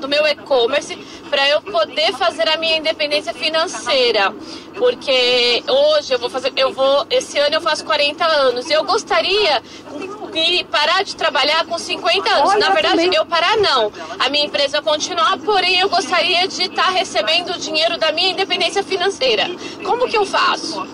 do 0.00 0.08
meu 0.08 0.26
e-commerce 0.26 0.96
para 1.30 1.48
eu 1.48 1.60
poder 1.60 2.12
fazer 2.12 2.48
a 2.48 2.56
minha 2.56 2.76
independência 2.76 3.32
financeira. 3.34 4.34
Porque 4.76 5.62
hoje 5.66 6.12
eu 6.12 6.18
vou 6.18 6.28
fazer, 6.28 6.52
eu 6.56 6.72
vou, 6.72 7.06
esse 7.10 7.38
ano 7.38 7.54
eu 7.54 7.60
faço 7.60 7.84
40 7.84 8.24
anos 8.24 8.68
e 8.68 8.72
eu 8.72 8.84
gostaria 8.84 9.62
de 10.32 10.64
parar 10.64 11.02
de 11.02 11.16
trabalhar 11.16 11.64
com 11.64 11.78
50 11.78 12.30
anos. 12.30 12.50
Olha, 12.50 12.58
Na 12.58 12.70
verdade, 12.70 12.96
também. 12.96 13.14
eu 13.14 13.24
parar 13.24 13.56
não. 13.56 13.90
A 14.18 14.28
minha 14.28 14.44
empresa 14.44 14.82
continuar, 14.82 15.38
porém 15.38 15.78
eu 15.80 15.88
gostaria 15.88 16.46
de 16.46 16.64
estar 16.64 16.90
recebendo 16.90 17.54
o 17.54 17.58
dinheiro 17.58 17.96
da 17.96 18.12
minha 18.12 18.30
independência 18.30 18.55
financeira. 18.82 19.44
Como 19.84 20.08
que 20.08 20.16
eu 20.16 20.24
faço? 20.26 20.86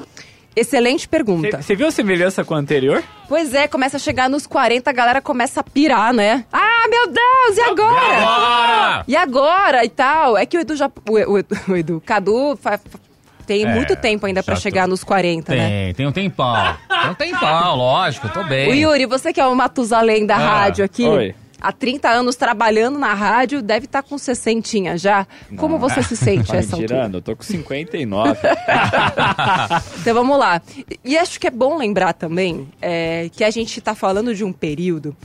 Excelente 0.55 1.09
pergunta. 1.09 1.63
Você 1.63 1.75
viu 1.75 1.87
a 1.87 1.91
semelhança 1.91 2.45
com 2.45 2.55
a 2.55 2.59
anterior? 2.59 3.03
Pois 3.27 3.55
é, 3.55 3.67
começa 3.67 3.97
a 3.97 4.01
chegar 4.01 4.29
nos 4.29 4.47
40, 4.47 4.91
a 4.91 4.93
galera 4.93 5.23
começa 5.23 5.61
a 5.61 5.65
pirar, 5.65 6.13
né? 6.13 6.45
Ah, 6.53 6.87
meu 6.91 7.07
Deus, 7.07 7.57
e 7.57 7.61
agora? 7.63 8.17
Agora! 8.23 9.05
E 9.09 9.17
agora 9.17 9.85
e 9.85 9.89
tal? 9.89 10.37
É 10.37 10.45
que 10.45 10.59
o 10.59 10.61
Edu 10.61 10.77
já. 10.77 10.91
O, 11.09 11.39
o, 11.39 11.73
o 11.73 11.77
Edu, 11.77 12.03
Cadu 12.05 12.55
fa- 12.61 12.77
fa- 12.77 12.99
Tem 13.47 13.65
É, 13.65 13.75
muito 13.75 13.97
tempo 13.97 14.27
ainda 14.27 14.43
tô- 14.43 14.55
chegar 14.57 14.87
nos 14.87 15.03
40, 15.03 15.55
né? 15.55 15.69
Tem, 15.87 15.95
tem 15.95 16.07
um 16.07 16.13
tempão. 16.13 16.77
Tem 16.87 17.11
um 17.11 17.15
tempão, 17.15 17.75
lógico, 17.77 18.29
tô 18.29 18.45
bem. 18.45 18.69
O 18.71 18.75
Yuri, 18.75 19.07
você 19.07 19.33
que 19.33 19.41
é 19.41 19.47
o 19.47 19.55
Matusalém 19.57 20.27
da 20.27 20.37
Ah, 20.37 20.39
rádio 20.39 20.85
aqui, 20.85 21.05
oi. 21.05 21.35
Há 21.63 21.73
30 21.73 22.09
anos 22.11 22.35
trabalhando 22.37 22.99
na 22.99 23.15
rádio, 23.15 23.63
deve 23.63 23.87
estar 23.87 24.03
com 24.03 24.19
60 24.19 24.97
já. 24.99 25.27
Como 25.57 25.79
você 25.79 26.03
se 26.03 26.17
sente 26.17 26.49
Tá 26.49 26.55
a 26.55 26.57
essa 26.59 26.75
altura? 26.77 26.89
tirando? 26.89 27.15
Eu 27.19 27.23
tô 27.23 27.37
com 27.37 27.43
59. 27.43 28.39
Então 30.01 30.15
vamos 30.15 30.39
lá. 30.39 30.61
E 31.05 31.17
acho 31.17 31.39
que 31.39 31.47
é 31.47 31.51
bom 31.51 31.77
lembrar 31.77 32.13
também 32.13 32.69
é, 32.81 33.29
que 33.33 33.45
a 33.45 33.51
gente 33.51 33.79
está 33.79 33.95
falando 33.95 34.35
de 34.35 34.45
um 34.45 34.53
período 34.53 35.17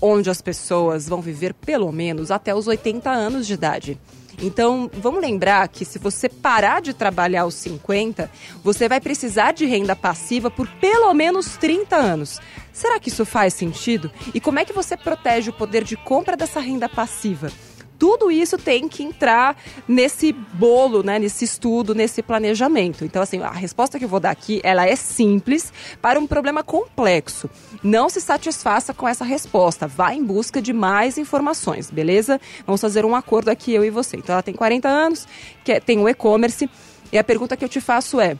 onde 0.00 0.30
as 0.30 0.40
pessoas 0.40 1.08
vão 1.08 1.20
viver 1.20 1.54
pelo 1.54 1.90
menos 1.92 2.30
até 2.30 2.54
os 2.54 2.66
80 2.66 3.10
anos 3.10 3.46
de 3.46 3.54
idade. 3.54 3.98
Então, 4.40 4.90
vamos 4.94 5.20
lembrar 5.20 5.66
que 5.68 5.84
se 5.84 5.98
você 5.98 6.28
parar 6.28 6.80
de 6.80 6.92
trabalhar 6.92 7.42
aos 7.42 7.54
50, 7.54 8.30
você 8.62 8.88
vai 8.88 9.00
precisar 9.00 9.52
de 9.52 9.66
renda 9.66 9.94
passiva 9.94 10.50
por 10.50 10.68
pelo 10.68 11.12
menos 11.14 11.56
30 11.56 11.96
anos. 11.96 12.40
Será 12.72 12.98
que 12.98 13.08
isso 13.08 13.24
faz 13.24 13.52
sentido? 13.52 14.10
E 14.32 14.40
como 14.40 14.58
é 14.58 14.64
que 14.64 14.72
você 14.72 14.96
protege 14.96 15.50
o 15.50 15.52
poder 15.52 15.84
de 15.84 15.96
compra 15.96 16.36
dessa 16.36 16.58
renda 16.58 16.88
passiva? 16.88 17.52
Tudo 17.98 18.30
isso 18.30 18.58
tem 18.58 18.88
que 18.88 19.02
entrar 19.02 19.56
nesse 19.86 20.32
bolo, 20.32 21.02
né, 21.04 21.18
nesse 21.18 21.44
estudo, 21.44 21.94
nesse 21.94 22.20
planejamento. 22.22 23.04
Então, 23.04 23.22
assim, 23.22 23.40
a 23.42 23.50
resposta 23.50 23.98
que 23.98 24.04
eu 24.04 24.08
vou 24.08 24.18
dar 24.18 24.30
aqui, 24.30 24.60
ela 24.64 24.86
é 24.86 24.96
simples 24.96 25.72
para 26.00 26.18
um 26.18 26.26
problema 26.26 26.64
complexo. 26.64 27.48
Não 27.82 28.08
se 28.08 28.20
satisfaça 28.20 28.92
com 28.92 29.06
essa 29.06 29.24
resposta. 29.24 29.86
Vá 29.86 30.12
em 30.14 30.24
busca 30.24 30.60
de 30.60 30.72
mais 30.72 31.16
informações, 31.18 31.90
beleza? 31.90 32.40
Vamos 32.66 32.80
fazer 32.80 33.04
um 33.04 33.14
acordo 33.14 33.50
aqui, 33.50 33.72
eu 33.72 33.84
e 33.84 33.90
você. 33.90 34.16
Então, 34.16 34.32
ela 34.32 34.42
tem 34.42 34.54
40 34.54 34.88
anos, 34.88 35.26
quer- 35.64 35.80
tem 35.80 35.98
o 35.98 36.08
e-commerce, 36.08 36.68
e 37.12 37.18
a 37.18 37.22
pergunta 37.24 37.56
que 37.56 37.64
eu 37.64 37.68
te 37.68 37.80
faço 37.80 38.20
é, 38.20 38.36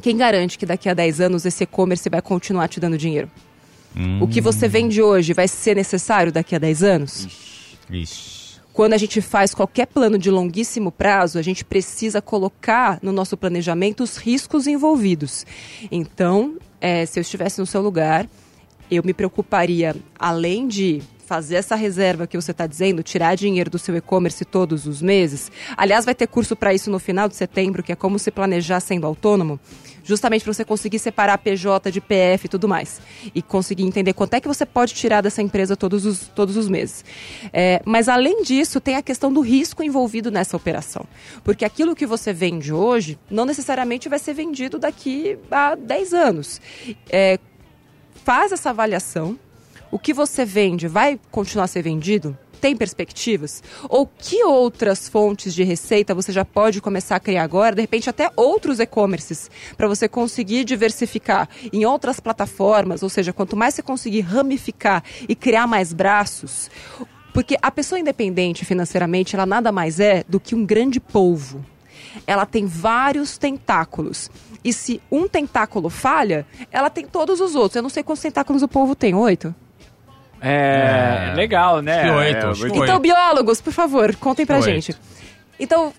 quem 0.00 0.16
garante 0.16 0.56
que 0.56 0.64
daqui 0.64 0.88
a 0.88 0.94
10 0.94 1.20
anos 1.20 1.44
esse 1.44 1.64
e-commerce 1.64 2.08
vai 2.08 2.22
continuar 2.22 2.68
te 2.68 2.78
dando 2.80 2.96
dinheiro? 2.96 3.30
O 4.20 4.28
que 4.28 4.40
você 4.40 4.68
vende 4.68 5.02
hoje 5.02 5.32
vai 5.32 5.48
ser 5.48 5.74
necessário 5.74 6.30
daqui 6.30 6.54
a 6.54 6.58
10 6.58 6.82
anos? 6.84 7.26
Ixi. 7.90 8.37
Quando 8.78 8.92
a 8.92 8.96
gente 8.96 9.20
faz 9.20 9.52
qualquer 9.52 9.88
plano 9.88 10.16
de 10.16 10.30
longuíssimo 10.30 10.92
prazo, 10.92 11.36
a 11.36 11.42
gente 11.42 11.64
precisa 11.64 12.22
colocar 12.22 13.00
no 13.02 13.10
nosso 13.10 13.36
planejamento 13.36 14.04
os 14.04 14.16
riscos 14.16 14.68
envolvidos. 14.68 15.44
Então, 15.90 16.54
eh, 16.80 17.04
se 17.04 17.18
eu 17.18 17.22
estivesse 17.22 17.58
no 17.58 17.66
seu 17.66 17.82
lugar, 17.82 18.28
eu 18.88 19.02
me 19.04 19.12
preocuparia, 19.12 19.96
além 20.16 20.68
de 20.68 21.02
fazer 21.28 21.56
essa 21.56 21.76
reserva 21.76 22.26
que 22.26 22.40
você 22.40 22.52
está 22.52 22.66
dizendo, 22.66 23.02
tirar 23.02 23.34
dinheiro 23.34 23.68
do 23.68 23.78
seu 23.78 23.94
e-commerce 23.94 24.46
todos 24.46 24.86
os 24.86 25.02
meses. 25.02 25.52
Aliás, 25.76 26.06
vai 26.06 26.14
ter 26.14 26.26
curso 26.26 26.56
para 26.56 26.72
isso 26.72 26.90
no 26.90 26.98
final 26.98 27.28
de 27.28 27.36
setembro, 27.36 27.82
que 27.82 27.92
é 27.92 27.94
como 27.94 28.18
se 28.18 28.30
planejar 28.30 28.80
sendo 28.80 29.06
autônomo, 29.06 29.60
justamente 30.02 30.42
para 30.42 30.54
você 30.54 30.64
conseguir 30.64 30.98
separar 30.98 31.36
PJ 31.36 31.92
de 31.92 32.00
PF 32.00 32.46
e 32.46 32.48
tudo 32.48 32.66
mais. 32.66 32.98
E 33.34 33.42
conseguir 33.42 33.82
entender 33.82 34.14
quanto 34.14 34.32
é 34.32 34.40
que 34.40 34.48
você 34.48 34.64
pode 34.64 34.94
tirar 34.94 35.20
dessa 35.20 35.42
empresa 35.42 35.76
todos 35.76 36.06
os, 36.06 36.28
todos 36.28 36.56
os 36.56 36.66
meses. 36.66 37.04
É, 37.52 37.82
mas, 37.84 38.08
além 38.08 38.42
disso, 38.42 38.80
tem 38.80 38.96
a 38.96 39.02
questão 39.02 39.30
do 39.30 39.42
risco 39.42 39.82
envolvido 39.82 40.30
nessa 40.30 40.56
operação. 40.56 41.04
Porque 41.44 41.62
aquilo 41.62 41.94
que 41.94 42.06
você 42.06 42.32
vende 42.32 42.72
hoje, 42.72 43.18
não 43.30 43.44
necessariamente 43.44 44.08
vai 44.08 44.18
ser 44.18 44.32
vendido 44.32 44.78
daqui 44.78 45.38
a 45.50 45.74
10 45.74 46.14
anos. 46.14 46.58
É, 47.10 47.38
faz 48.24 48.50
essa 48.50 48.70
avaliação. 48.70 49.38
O 49.90 49.98
que 49.98 50.12
você 50.12 50.44
vende 50.44 50.86
vai 50.86 51.18
continuar 51.30 51.64
a 51.64 51.68
ser 51.68 51.82
vendido? 51.82 52.36
Tem 52.60 52.76
perspectivas? 52.76 53.62
Ou 53.88 54.06
que 54.06 54.44
outras 54.44 55.08
fontes 55.08 55.54
de 55.54 55.62
receita 55.62 56.14
você 56.14 56.30
já 56.30 56.44
pode 56.44 56.80
começar 56.80 57.16
a 57.16 57.20
criar 57.20 57.44
agora? 57.44 57.74
De 57.74 57.80
repente, 57.80 58.10
até 58.10 58.30
outros 58.36 58.80
e-commerces, 58.80 59.50
para 59.76 59.88
você 59.88 60.06
conseguir 60.06 60.64
diversificar 60.64 61.48
em 61.72 61.86
outras 61.86 62.20
plataformas. 62.20 63.02
Ou 63.02 63.08
seja, 63.08 63.32
quanto 63.32 63.56
mais 63.56 63.74
você 63.74 63.82
conseguir 63.82 64.20
ramificar 64.20 65.02
e 65.26 65.34
criar 65.34 65.66
mais 65.66 65.92
braços. 65.92 66.70
Porque 67.32 67.56
a 67.62 67.70
pessoa 67.70 67.98
independente 67.98 68.66
financeiramente, 68.66 69.36
ela 69.36 69.46
nada 69.46 69.72
mais 69.72 70.00
é 70.00 70.22
do 70.28 70.38
que 70.38 70.54
um 70.54 70.66
grande 70.66 71.00
polvo 71.00 71.64
ela 72.26 72.46
tem 72.46 72.66
vários 72.66 73.38
tentáculos. 73.38 74.30
E 74.64 74.72
se 74.72 75.00
um 75.10 75.28
tentáculo 75.28 75.88
falha, 75.88 76.46
ela 76.70 76.90
tem 76.90 77.06
todos 77.06 77.40
os 77.40 77.54
outros. 77.54 77.76
Eu 77.76 77.82
não 77.82 77.90
sei 77.90 78.02
quantos 78.02 78.22
tentáculos 78.22 78.62
o 78.62 78.68
povo 78.68 78.94
tem, 78.94 79.14
oito? 79.14 79.54
É, 80.40 81.30
É. 81.30 81.34
legal, 81.34 81.80
né? 81.82 82.00
Acho 82.00 82.04
que 82.04 82.10
oito, 82.18 82.36
É, 82.46 82.50
acho 82.50 82.66
Então, 82.68 82.80
Oito. 82.82 82.98
biólogos, 83.00 83.60
por 83.60 83.72
favor, 83.72 84.14
contem 84.16 84.46
pra 84.46 84.56
Oito. 84.56 84.64
gente. 84.66 84.94
Então, 85.58 85.92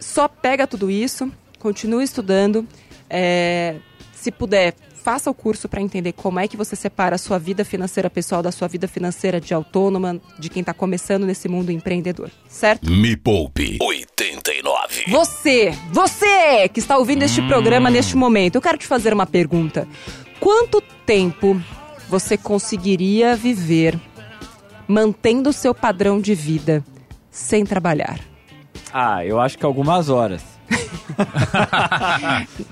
só 0.00 0.28
pega 0.28 0.66
tudo 0.66 0.90
isso, 0.90 1.30
continue 1.58 2.04
estudando. 2.04 2.66
é, 3.14 3.76
se 4.14 4.30
puder, 4.32 4.72
faça 5.04 5.28
o 5.30 5.34
curso 5.34 5.68
para 5.68 5.82
entender 5.82 6.12
como 6.12 6.40
é 6.40 6.48
que 6.48 6.56
você 6.56 6.74
separa 6.74 7.16
a 7.16 7.18
sua 7.18 7.38
vida 7.38 7.62
financeira 7.62 8.08
pessoal 8.08 8.42
da 8.42 8.50
sua 8.50 8.66
vida 8.68 8.88
financeira 8.88 9.38
de 9.38 9.52
autônoma, 9.52 10.18
de 10.38 10.48
quem 10.48 10.60
está 10.60 10.72
começando 10.72 11.26
nesse 11.26 11.46
mundo 11.46 11.70
empreendedor, 11.70 12.30
certo? 12.48 12.90
Me 12.90 13.16
Poupe 13.16 13.76
89. 13.82 15.04
Você, 15.08 15.74
você 15.90 16.68
que 16.70 16.78
está 16.80 16.96
ouvindo 16.96 17.22
este 17.22 17.42
programa 17.42 17.90
neste 17.90 18.16
momento, 18.16 18.54
eu 18.54 18.62
quero 18.62 18.78
te 18.78 18.86
fazer 18.86 19.12
uma 19.12 19.26
pergunta. 19.26 19.86
Quanto 20.40 20.80
tempo 21.04 21.60
você 22.12 22.36
conseguiria 22.36 23.34
viver 23.34 23.98
mantendo 24.86 25.48
o 25.48 25.52
seu 25.52 25.74
padrão 25.74 26.20
de 26.20 26.34
vida 26.34 26.84
sem 27.30 27.64
trabalhar? 27.64 28.20
Ah, 28.92 29.24
eu 29.24 29.40
acho 29.40 29.56
que 29.56 29.64
algumas 29.64 30.10
horas. 30.10 30.44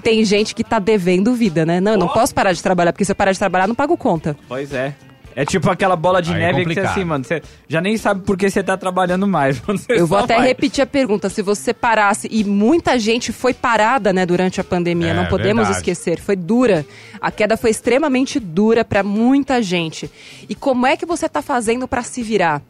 Tem 0.03 0.23
gente 0.27 0.55
que 0.55 0.63
tá 0.63 0.79
devendo 0.79 1.33
vida, 1.33 1.65
né? 1.65 1.81
Não, 1.81 1.93
eu 1.93 1.99
não 1.99 2.09
posso 2.09 2.35
parar 2.35 2.53
de 2.53 2.63
trabalhar, 2.63 2.93
porque 2.93 3.07
se 3.07 3.13
eu 3.13 3.17
parar 3.17 3.33
de 3.33 3.39
trabalhar, 3.39 3.67
não 3.67 3.75
pago 3.75 3.97
conta. 3.97 4.37
Pois 4.47 4.75
é. 4.75 4.95
É 5.37 5.45
tipo 5.45 5.71
aquela 5.71 5.95
bola 5.97 6.21
de 6.21 6.33
Aí 6.33 6.37
é 6.43 6.47
neve 6.47 6.59
que 6.59 6.69
você 6.69 6.75
complicado. 6.75 6.91
assim, 6.93 7.05
mano, 7.05 7.25
você 7.25 7.43
já 7.69 7.81
nem 7.81 7.97
sabe 7.97 8.23
por 8.23 8.37
que 8.37 8.51
você 8.51 8.63
tá 8.63 8.77
trabalhando 8.77 9.27
mais. 9.29 9.59
Você 9.61 9.93
Eu 9.93 10.07
vou 10.07 10.19
só 10.19 10.25
até 10.25 10.37
vai. 10.37 10.49
repetir 10.49 10.83
a 10.83 10.87
pergunta. 10.87 11.29
Se 11.31 11.41
você 11.43 11.73
parasse, 11.73 12.29
e 12.31 12.43
muita 12.45 12.99
gente 12.99 13.33
foi 13.33 13.55
parada, 13.55 14.13
né, 14.13 14.27
durante 14.27 14.61
a 14.61 14.65
pandemia, 14.65 15.11
É, 15.11 15.15
não 15.15 15.27
podemos 15.27 15.63
verdade. 15.69 15.77
esquecer. 15.79 16.19
Foi 16.21 16.35
dura. 16.37 16.85
A 17.21 17.31
queda 17.31 17.57
foi 17.57 17.71
extremamente 17.71 18.41
dura 18.41 18.85
para 18.85 19.03
muita 19.03 19.63
gente. 19.63 20.11
E 20.49 20.55
como 20.55 20.87
é 20.87 20.97
que 20.97 21.07
você 21.07 21.27
está 21.27 21.41
fazendo 21.41 21.87
para 21.87 22.03
se 22.03 22.23
virar? 22.23 22.61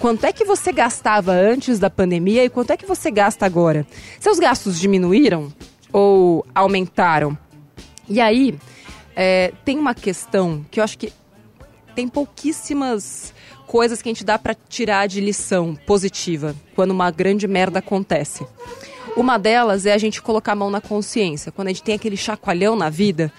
Quanto 0.00 0.24
é 0.26 0.32
que 0.32 0.44
você 0.44 0.70
gastava 0.72 1.32
antes 1.32 1.78
da 1.78 1.90
pandemia 1.90 2.44
e 2.44 2.48
quanto 2.48 2.72
é 2.72 2.76
que 2.76 2.86
você 2.86 3.10
gasta 3.10 3.44
agora? 3.46 3.86
Seus 4.20 4.38
gastos 4.38 4.78
diminuíram 4.78 5.52
ou 5.92 6.44
aumentaram? 6.54 7.36
E 8.08 8.20
aí, 8.20 8.54
é, 9.16 9.52
tem 9.64 9.78
uma 9.78 9.94
questão 9.94 10.64
que 10.70 10.78
eu 10.80 10.84
acho 10.84 10.96
que 10.96 11.12
tem 11.98 12.06
pouquíssimas 12.06 13.34
coisas 13.66 14.00
que 14.00 14.08
a 14.08 14.12
gente 14.12 14.24
dá 14.24 14.38
pra 14.38 14.54
tirar 14.54 15.08
de 15.08 15.20
lição 15.20 15.74
positiva 15.84 16.54
quando 16.76 16.92
uma 16.92 17.10
grande 17.10 17.48
merda 17.48 17.80
acontece. 17.80 18.46
Uma 19.16 19.36
delas 19.36 19.84
é 19.84 19.92
a 19.92 19.98
gente 19.98 20.22
colocar 20.22 20.52
a 20.52 20.54
mão 20.54 20.70
na 20.70 20.80
consciência. 20.80 21.50
Quando 21.50 21.66
a 21.66 21.70
gente 21.72 21.82
tem 21.82 21.96
aquele 21.96 22.16
chacoalhão 22.16 22.76
na 22.76 22.88
vida, 22.88 23.32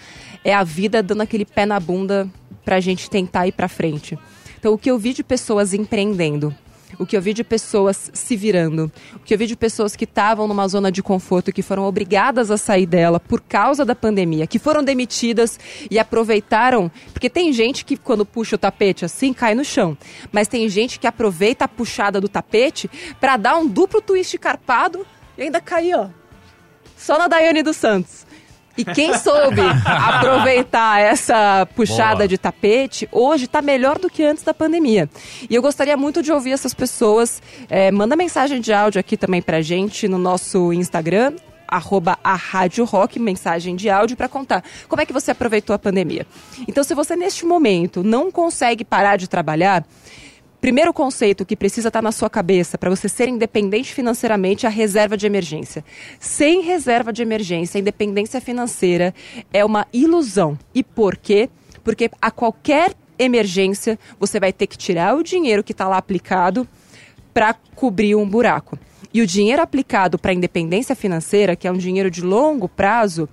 é 0.43 0.53
a 0.53 0.61
vida 0.61 1.01
dando 1.01 1.21
aquele 1.21 1.45
pé 1.45 1.65
na 1.65 1.79
bunda 1.79 2.29
pra 2.65 2.81
gente 2.81 3.09
tentar 3.09 3.47
ir 3.47 3.53
pra 3.53 3.69
frente. 3.69 4.19
Então, 4.59 4.73
o 4.73 4.77
que 4.77 4.91
eu 4.91 4.99
vi 4.99 5.13
de 5.13 5.23
pessoas 5.23 5.73
empreendendo, 5.73 6.53
o 6.98 7.05
que 7.05 7.15
eu 7.15 7.22
vi 7.22 7.34
de 7.34 7.43
pessoas 7.43 8.10
se 8.13 8.36
virando, 8.36 8.91
o 9.15 9.19
que 9.19 9.34
eu 9.34 9.38
vi 9.38 9.46
de 9.46 9.55
pessoas 9.55 9.96
que 9.96 10.05
estavam 10.05 10.48
numa 10.48 10.67
zona 10.67 10.91
de 10.91 11.03
conforto, 11.03 11.51
que 11.51 11.62
foram 11.62 11.84
obrigadas 11.84 12.50
a 12.50 12.58
sair 12.58 12.86
dela 12.86 13.19
por 13.19 13.41
causa 13.41 13.86
da 13.86 13.96
pandemia, 13.96 14.48
que 14.48 14.60
foram 14.60 14.84
demitidas 14.84 15.60
e 15.89 16.00
aproveitaram. 16.00 16.91
Porque 17.13 17.29
tem 17.29 17.53
gente 17.53 17.86
que, 17.86 17.98
quando 17.98 18.25
puxa 18.25 18.55
o 18.55 18.60
tapete 18.60 19.05
assim, 19.05 19.34
cai 19.34 19.53
no 19.53 19.63
chão. 19.63 19.98
Mas 20.31 20.48
tem 20.48 20.67
gente 20.69 21.00
que 21.00 21.08
aproveita 21.08 21.65
a 21.65 21.67
puxada 21.67 22.19
do 22.19 22.29
tapete 22.29 22.89
para 23.19 23.38
dar 23.38 23.58
um 23.58 23.67
duplo 23.67 24.01
twist 24.01 24.38
carpado 24.38 25.05
e 25.38 25.43
ainda 25.43 25.62
cair, 25.62 25.96
ó. 25.96 26.08
Só 26.98 27.17
na 27.17 27.27
Daiane 27.27 27.63
dos 27.63 27.77
Santos. 27.77 28.27
E 28.79 28.86
quem 28.86 29.13
soube 29.17 29.62
aproveitar 29.83 31.01
essa 31.01 31.67
puxada 31.75 32.19
Boa. 32.19 32.27
de 32.29 32.38
tapete, 32.38 33.09
hoje 33.12 33.43
está 33.43 33.62
melhor 33.62 34.00
do 34.00 34.09
que 34.09 34.24
antes 34.24 34.41
da 34.41 34.53
pandemia. 34.53 35.09
E 35.50 35.53
eu 35.53 35.62
gostaria 35.62 35.98
muito 35.98 36.24
de 36.24 36.31
ouvir 36.31 36.51
essas 36.51 36.74
pessoas. 36.74 37.41
É, 37.69 37.91
manda 37.91 38.15
mensagem 38.15 38.62
de 38.62 38.71
áudio 38.71 38.98
aqui 38.98 39.17
também 39.17 39.41
pra 39.41 39.62
gente 39.62 40.07
no 40.07 40.17
nosso 40.17 40.71
Instagram, 40.71 41.33
arroba 41.67 42.17
a 42.24 42.36
Rádio 42.36 42.86
Rock, 42.86 43.19
mensagem 43.19 43.75
de 43.75 43.89
áudio 43.89 44.15
para 44.15 44.29
contar 44.29 44.63
como 44.88 45.01
é 45.01 45.05
que 45.05 45.12
você 45.12 45.31
aproveitou 45.31 45.74
a 45.74 45.79
pandemia. 45.79 46.25
Então, 46.65 46.81
se 46.81 46.95
você 46.95 47.17
neste 47.17 47.45
momento 47.45 48.01
não 48.01 48.31
consegue 48.31 48.86
parar 48.86 49.17
de 49.17 49.27
trabalhar, 49.27 49.86
Primeiro 50.61 50.93
conceito 50.93 51.45
que 51.45 51.55
precisa 51.55 51.87
estar 51.87 52.01
na 52.01 52.11
sua 52.11 52.29
cabeça 52.29 52.77
para 52.77 52.89
você 52.89 53.07
ser 53.07 53.29
independente 53.29 53.93
financeiramente 53.93 54.65
é 54.65 54.69
a 54.69 54.71
reserva 54.71 55.15
de 55.15 55.25
emergência. 55.25 55.85
Sem 56.19 56.61
reserva 56.61 57.13
de 57.13 57.21
emergência, 57.21 57.79
independência 57.79 58.41
financeira 58.41 59.15
é 59.53 59.63
uma 59.63 59.87
ilusão. 59.93 60.59
E 60.75 60.83
por 60.83 61.15
quê? 61.15 61.49
Porque 61.81 62.11
a 62.21 62.29
qualquer 62.29 62.93
emergência 63.17 63.97
você 64.19 64.37
vai 64.37 64.51
ter 64.51 64.67
que 64.67 64.77
tirar 64.77 65.15
o 65.15 65.23
dinheiro 65.23 65.63
que 65.63 65.71
está 65.71 65.87
lá 65.87 65.97
aplicado 65.97 66.67
para 67.33 67.53
cobrir 67.73 68.15
um 68.15 68.27
buraco. 68.27 68.77
E 69.13 69.21
o 69.21 69.27
dinheiro 69.27 69.61
aplicado 69.61 70.19
para 70.19 70.31
a 70.31 70.35
independência 70.35 70.93
financeira, 70.93 71.55
que 71.55 71.67
é 71.67 71.71
um 71.71 71.77
dinheiro 71.77 72.11
de 72.11 72.21
longo 72.21 72.67
prazo, 72.67 73.27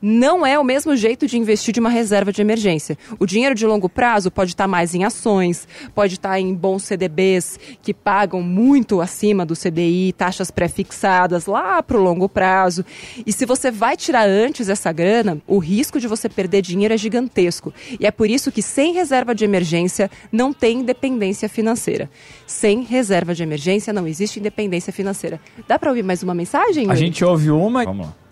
não 0.00 0.46
é 0.46 0.58
o 0.58 0.64
mesmo 0.64 0.96
jeito 0.96 1.26
de 1.26 1.38
investir 1.38 1.72
de 1.72 1.80
uma 1.80 1.88
reserva 1.88 2.32
de 2.32 2.40
emergência. 2.40 2.96
O 3.18 3.26
dinheiro 3.26 3.54
de 3.54 3.66
longo 3.66 3.88
prazo 3.88 4.30
pode 4.30 4.52
estar 4.52 4.66
mais 4.66 4.94
em 4.94 5.04
ações, 5.04 5.66
pode 5.94 6.14
estar 6.14 6.38
em 6.38 6.54
bons 6.54 6.84
CDBs 6.84 7.58
que 7.82 7.94
pagam 7.94 8.42
muito 8.42 9.00
acima 9.00 9.44
do 9.44 9.54
CDI, 9.54 10.12
taxas 10.12 10.50
pré-fixadas 10.50 11.46
lá 11.46 11.82
para 11.82 11.98
o 11.98 12.02
longo 12.02 12.28
prazo. 12.28 12.84
E 13.24 13.32
se 13.32 13.46
você 13.46 13.70
vai 13.70 13.96
tirar 13.96 14.28
antes 14.28 14.68
essa 14.68 14.92
grana, 14.92 15.40
o 15.46 15.58
risco 15.58 15.98
de 15.98 16.06
você 16.06 16.28
perder 16.28 16.62
dinheiro 16.62 16.94
é 16.94 16.98
gigantesco. 16.98 17.72
E 17.98 18.06
é 18.06 18.10
por 18.10 18.28
isso 18.28 18.52
que 18.52 18.62
sem 18.62 18.92
reserva 18.92 19.34
de 19.34 19.44
emergência 19.44 20.10
não 20.30 20.52
tem 20.52 20.80
independência 20.80 21.48
financeira. 21.48 22.10
Sem 22.46 22.82
reserva 22.82 23.34
de 23.34 23.42
emergência 23.42 23.92
não 23.92 24.06
existe 24.06 24.38
independência 24.40 24.92
financeira. 24.92 25.40
Dá 25.66 25.78
para 25.78 25.90
ouvir 25.90 26.02
mais 26.02 26.22
uma 26.22 26.34
mensagem? 26.34 26.90
A 26.90 26.94
gente 26.94 27.24
ouve 27.24 27.50
uma. 27.50 27.84
Vamos 27.84 28.06
lá. 28.06 28.25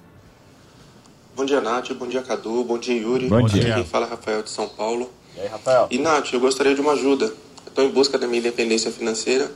Bom 1.36 1.44
dia, 1.44 1.60
Nath. 1.60 1.92
Bom 1.94 2.06
dia, 2.06 2.22
Cadu. 2.22 2.62
Bom 2.62 2.78
dia, 2.78 2.94
Yuri. 2.96 3.26
Bom 3.26 3.42
dia. 3.42 3.62
Aqui 3.62 3.74
Quem 3.74 3.84
fala 3.84 4.06
é 4.06 4.08
Rafael 4.08 4.40
de 4.40 4.50
São 4.50 4.68
Paulo. 4.68 5.10
E 5.36 5.40
aí, 5.40 5.48
Rafael? 5.48 5.88
E, 5.90 5.98
Nath, 5.98 6.32
eu 6.32 6.38
gostaria 6.38 6.72
de 6.76 6.80
uma 6.80 6.92
ajuda. 6.92 7.34
Estou 7.66 7.84
em 7.84 7.88
busca 7.88 8.16
da 8.16 8.28
minha 8.28 8.38
independência 8.38 8.88
financeira. 8.92 9.50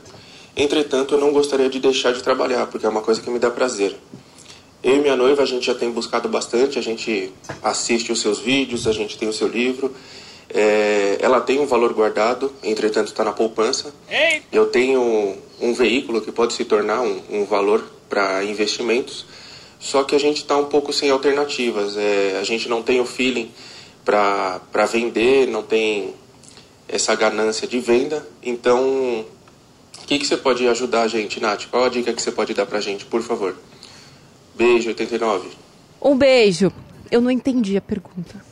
Entretanto, 0.57 1.15
eu 1.15 1.21
não 1.21 1.31
gostaria 1.31 1.69
de 1.69 1.79
deixar 1.79 2.11
de 2.11 2.21
trabalhar, 2.21 2.67
porque 2.67 2.85
é 2.85 2.89
uma 2.89 3.01
coisa 3.01 3.21
que 3.21 3.29
me 3.29 3.39
dá 3.39 3.49
prazer. 3.49 3.95
Eu 4.83 4.97
e 4.97 4.99
minha 4.99 5.15
noiva, 5.15 5.41
a 5.41 5.45
gente 5.45 5.65
já 5.65 5.73
tem 5.73 5.89
buscado 5.89 6.27
bastante. 6.27 6.77
A 6.77 6.81
gente 6.81 7.31
assiste 7.63 8.11
os 8.11 8.19
seus 8.19 8.39
vídeos, 8.39 8.85
a 8.85 8.91
gente 8.91 9.17
tem 9.17 9.29
o 9.29 9.33
seu 9.33 9.47
livro. 9.47 9.95
É, 10.49 11.17
ela 11.21 11.39
tem 11.39 11.61
um 11.61 11.65
valor 11.65 11.93
guardado, 11.93 12.51
entretanto, 12.61 13.07
está 13.07 13.23
na 13.23 13.31
poupança. 13.31 13.93
Eu 14.51 14.65
tenho 14.65 15.37
um 15.61 15.73
veículo 15.73 16.19
que 16.19 16.31
pode 16.31 16.53
se 16.53 16.65
tornar 16.65 17.01
um, 17.01 17.21
um 17.29 17.45
valor 17.45 17.85
para 18.09 18.43
investimentos. 18.43 19.25
Só 19.79 20.03
que 20.03 20.13
a 20.13 20.19
gente 20.19 20.37
está 20.37 20.57
um 20.57 20.65
pouco 20.65 20.91
sem 20.91 21.09
alternativas. 21.09 21.95
É, 21.95 22.37
a 22.39 22.43
gente 22.43 22.67
não 22.67 22.83
tem 22.83 22.99
o 22.99 23.05
feeling 23.05 23.49
para 24.03 24.85
vender, 24.85 25.47
não 25.47 25.63
tem 25.63 26.13
essa 26.87 27.15
ganância 27.15 27.67
de 27.67 27.79
venda. 27.79 28.27
Então, 28.43 29.25
o 30.01 30.05
que, 30.05 30.19
que 30.19 30.25
você 30.25 30.35
pode 30.35 30.67
ajudar 30.67 31.03
a 31.03 31.07
gente, 31.07 31.39
Nath? 31.39 31.67
Qual 31.69 31.85
a 31.85 31.89
dica 31.89 32.11
que 32.11 32.21
você 32.21 32.31
pode 32.31 32.53
dar 32.53 32.65
para 32.65 32.79
a 32.79 32.81
gente, 32.81 33.05
por 33.05 33.21
favor? 33.21 33.55
Beijo, 34.55 34.89
89. 34.89 35.49
Um 36.01 36.17
beijo. 36.17 36.71
Eu 37.09 37.21
não 37.21 37.31
entendi 37.31 37.77
a 37.77 37.81
pergunta. 37.81 38.48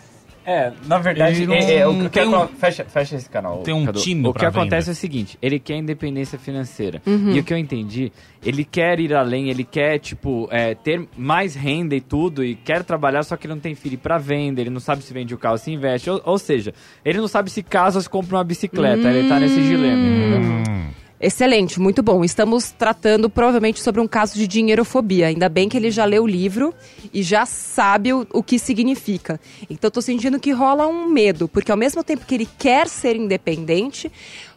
É, 0.50 0.72
na 0.86 0.98
verdade, 0.98 1.40
Ele 1.44 1.48
não 1.48 1.54
é, 1.56 1.74
é, 1.76 1.86
o 1.86 2.00
que 2.04 2.10
tem 2.10 2.26
um- 2.34 2.48
fecha, 2.48 2.86
fecha 2.86 3.18
esse 3.18 3.30
canal. 3.30 3.58
tem 3.64 3.74
um 3.74 3.86
Cadu. 3.86 4.00
time 4.00 4.26
O 4.30 4.34
que 4.34 4.46
acontece 4.46 4.86
venda. 4.86 4.92
é 4.92 4.94
o 4.94 4.96
seguinte, 4.96 5.38
ele 5.42 5.60
quer 5.60 5.76
independência 5.76 6.40
financeira. 6.40 7.02
Uhum. 7.06 7.32
E 7.32 7.40
o 7.40 7.44
que 7.44 7.54
eu 7.54 7.58
entendi, 7.58 8.14
ele 8.42 8.64
quer 8.64 8.98
ir 8.98 9.14
além, 9.14 9.50
ele 9.50 9.66
quer, 9.66 10.00
tipo, 10.00 10.48
é, 10.50 10.74
ter 10.74 11.06
mais 11.18 11.54
renda 11.54 11.94
e 11.98 12.00
tudo, 12.00 12.46
e 12.46 12.56
quer 12.56 12.82
trabalhar, 12.86 13.24
só 13.24 13.36
que 13.36 13.46
ele 13.46 13.56
não 13.56 13.60
tem 13.62 13.76
filho 13.76 13.98
pra 13.98 14.18
venda, 14.18 14.62
ele 14.62 14.70
não 14.70 14.80
sabe 14.80 15.04
se 15.04 15.14
vende 15.14 15.36
o 15.36 15.38
carro, 15.38 15.58
se 15.58 15.70
investe. 15.70 16.10
Ou, 16.10 16.22
ou 16.24 16.40
seja, 16.40 16.74
ele 17.04 17.18
não 17.20 17.28
sabe 17.28 17.50
se 17.50 17.62
casa 17.62 17.98
ou 17.98 18.02
se 18.02 18.10
compra 18.10 18.38
uma 18.38 18.44
bicicleta. 18.46 19.06
Ele 19.10 19.28
tá 19.28 19.42
nesse 19.42 19.62
dilema, 19.62 19.98
entendeu? 20.02 20.78
Excelente, 21.20 21.80
muito 21.80 22.04
bom. 22.04 22.24
Estamos 22.24 22.70
tratando 22.70 23.28
provavelmente 23.28 23.82
sobre 23.82 24.00
um 24.00 24.08
caso 24.08 24.36
de 24.36 24.48
dinheirofobia. 24.48 25.28
Ainda 25.28 25.50
bem 25.50 25.68
que 25.68 25.76
ele 25.76 25.90
já 25.90 26.06
leu 26.06 26.24
o 26.24 26.28
livro 26.28 26.74
e 27.12 27.24
já 27.24 27.44
sabe 27.46 28.14
o, 28.14 28.28
o 28.32 28.44
que 28.44 28.60
significa. 28.60 29.40
Então, 29.68 29.88
estou 29.88 30.04
sentindo 30.04 30.40
que 30.40 30.52
rola 30.52 30.86
um 30.86 31.08
medo, 31.10 31.48
porque 31.48 31.72
ao 31.72 31.78
mesmo 31.78 32.04
tempo 32.04 32.26
que 32.26 32.36
ele 32.36 32.48
quer 32.58 32.88
ser 32.88 33.16
independente, 33.16 34.12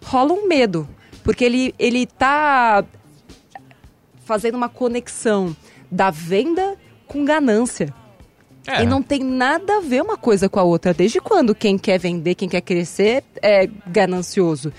rola 0.05 0.35
um 0.35 0.47
medo. 0.47 0.87
Porque 1.25 1.45
ele, 1.45 1.75
ele 1.79 2.07
tá 2.07 2.85
fazendo 4.27 4.55
uma 4.55 4.69
conexão 4.69 5.57
da 5.91 6.11
venda 6.11 6.77
com 7.07 7.25
ganância. 7.25 7.95
É. 8.67 8.83
E 8.83 8.87
não 8.87 9.03
tem 9.03 9.21
nada 9.21 9.79
a 9.79 9.81
ver 9.81 10.03
uma 10.03 10.19
coisa 10.19 10.47
com 10.47 10.61
a 10.61 10.63
outra. 10.63 10.93
Desde 10.93 11.21
quando 11.21 11.55
quem 11.55 11.79
quer 11.79 11.99
vender, 11.99 12.35
quem 12.35 12.49
quer 12.49 12.61
crescer 12.61 13.25
é 13.43 13.67
ganancioso? 13.87 14.71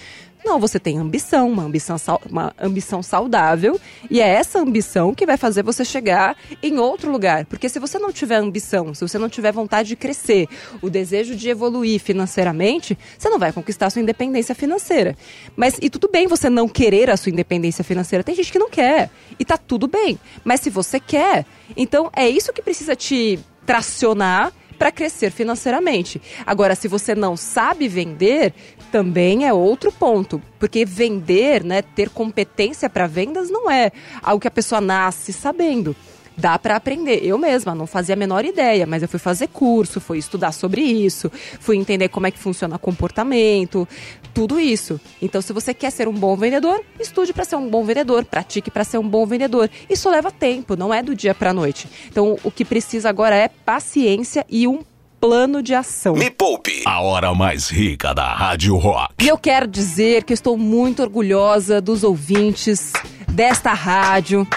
Não, 0.43 0.59
você 0.59 0.79
tem 0.79 0.97
ambição, 0.97 1.49
uma 1.49 1.63
ambição, 1.63 1.97
uma 2.29 2.53
ambição 2.59 3.03
saudável, 3.03 3.79
e 4.09 4.19
é 4.19 4.27
essa 4.27 4.59
ambição 4.59 5.13
que 5.13 5.25
vai 5.25 5.37
fazer 5.37 5.63
você 5.63 5.85
chegar 5.85 6.35
em 6.63 6.79
outro 6.79 7.11
lugar. 7.11 7.45
Porque 7.45 7.69
se 7.69 7.79
você 7.79 7.99
não 7.99 8.11
tiver 8.11 8.35
ambição, 8.35 8.93
se 8.93 9.07
você 9.07 9.17
não 9.17 9.29
tiver 9.29 9.51
vontade 9.51 9.89
de 9.89 9.95
crescer, 9.95 10.47
o 10.81 10.89
desejo 10.89 11.35
de 11.35 11.49
evoluir 11.49 11.99
financeiramente, 11.99 12.97
você 13.17 13.29
não 13.29 13.37
vai 13.37 13.53
conquistar 13.53 13.87
a 13.87 13.89
sua 13.91 14.01
independência 14.01 14.55
financeira. 14.55 15.15
Mas, 15.55 15.77
e 15.81 15.89
tudo 15.89 16.09
bem 16.11 16.27
você 16.27 16.49
não 16.49 16.67
querer 16.67 17.09
a 17.09 17.17
sua 17.17 17.31
independência 17.31 17.83
financeira, 17.83 18.23
tem 18.23 18.35
gente 18.35 18.51
que 18.51 18.59
não 18.59 18.69
quer, 18.69 19.09
e 19.39 19.45
tá 19.45 19.57
tudo 19.57 19.87
bem. 19.87 20.19
Mas 20.43 20.61
se 20.61 20.69
você 20.69 20.99
quer, 20.99 21.45
então 21.77 22.09
é 22.15 22.27
isso 22.27 22.51
que 22.51 22.61
precisa 22.61 22.95
te 22.95 23.39
tracionar 23.65 24.51
para 24.81 24.91
crescer 24.91 25.29
financeiramente. 25.29 26.19
Agora, 26.43 26.73
se 26.73 26.87
você 26.87 27.13
não 27.13 27.37
sabe 27.37 27.87
vender, 27.87 28.51
também 28.91 29.47
é 29.47 29.53
outro 29.53 29.91
ponto, 29.91 30.41
porque 30.59 30.83
vender, 30.85 31.63
né, 31.63 31.81
ter 31.81 32.09
competência 32.09 32.89
para 32.89 33.07
vendas 33.07 33.49
não 33.49 33.71
é 33.71 33.91
algo 34.21 34.41
que 34.41 34.47
a 34.47 34.51
pessoa 34.51 34.81
nasce 34.81 35.31
sabendo. 35.31 35.95
Dá 36.37 36.57
para 36.57 36.77
aprender. 36.77 37.23
Eu 37.23 37.37
mesma 37.37 37.75
não 37.75 37.85
fazia 37.85 38.15
a 38.15 38.17
menor 38.17 38.45
ideia, 38.45 38.85
mas 38.85 39.01
eu 39.01 39.09
fui 39.09 39.19
fazer 39.19 39.47
curso, 39.47 39.99
fui 39.99 40.17
estudar 40.17 40.51
sobre 40.53 40.81
isso, 40.81 41.31
fui 41.59 41.77
entender 41.77 42.07
como 42.07 42.25
é 42.25 42.31
que 42.31 42.39
funciona 42.39 42.79
comportamento, 42.79 43.87
tudo 44.33 44.59
isso. 44.59 44.99
Então, 45.21 45.41
se 45.41 45.53
você 45.53 45.73
quer 45.73 45.91
ser 45.91 46.07
um 46.07 46.13
bom 46.13 46.35
vendedor, 46.35 46.81
estude 46.99 47.33
para 47.33 47.43
ser 47.43 47.57
um 47.57 47.69
bom 47.69 47.83
vendedor, 47.83 48.25
pratique 48.25 48.71
para 48.71 48.83
ser 48.83 48.97
um 48.97 49.07
bom 49.07 49.25
vendedor. 49.25 49.69
Isso 49.89 50.09
leva 50.09 50.31
tempo, 50.31 50.75
não 50.75 50.93
é 50.93 51.03
do 51.03 51.13
dia 51.13 51.35
para 51.35 51.53
noite. 51.53 51.87
Então, 52.07 52.37
o 52.43 52.49
que 52.49 52.65
precisa 52.65 53.09
agora 53.09 53.35
é 53.35 53.47
paciência 53.47 54.45
e 54.49 54.67
um 54.67 54.79
plano 55.21 55.61
de 55.61 55.75
ação. 55.75 56.15
Me 56.15 56.31
Poupe, 56.31 56.81
a 56.83 56.99
hora 56.99 57.31
mais 57.35 57.69
rica 57.69 58.11
da 58.11 58.33
Rádio 58.33 58.75
Rock. 58.75 59.23
E 59.23 59.27
eu 59.27 59.37
quero 59.37 59.67
dizer 59.67 60.23
que 60.23 60.33
estou 60.33 60.57
muito 60.57 61.03
orgulhosa 61.03 61.79
dos 61.79 62.03
ouvintes 62.03 62.91
desta 63.27 63.71
rádio. 63.71 64.47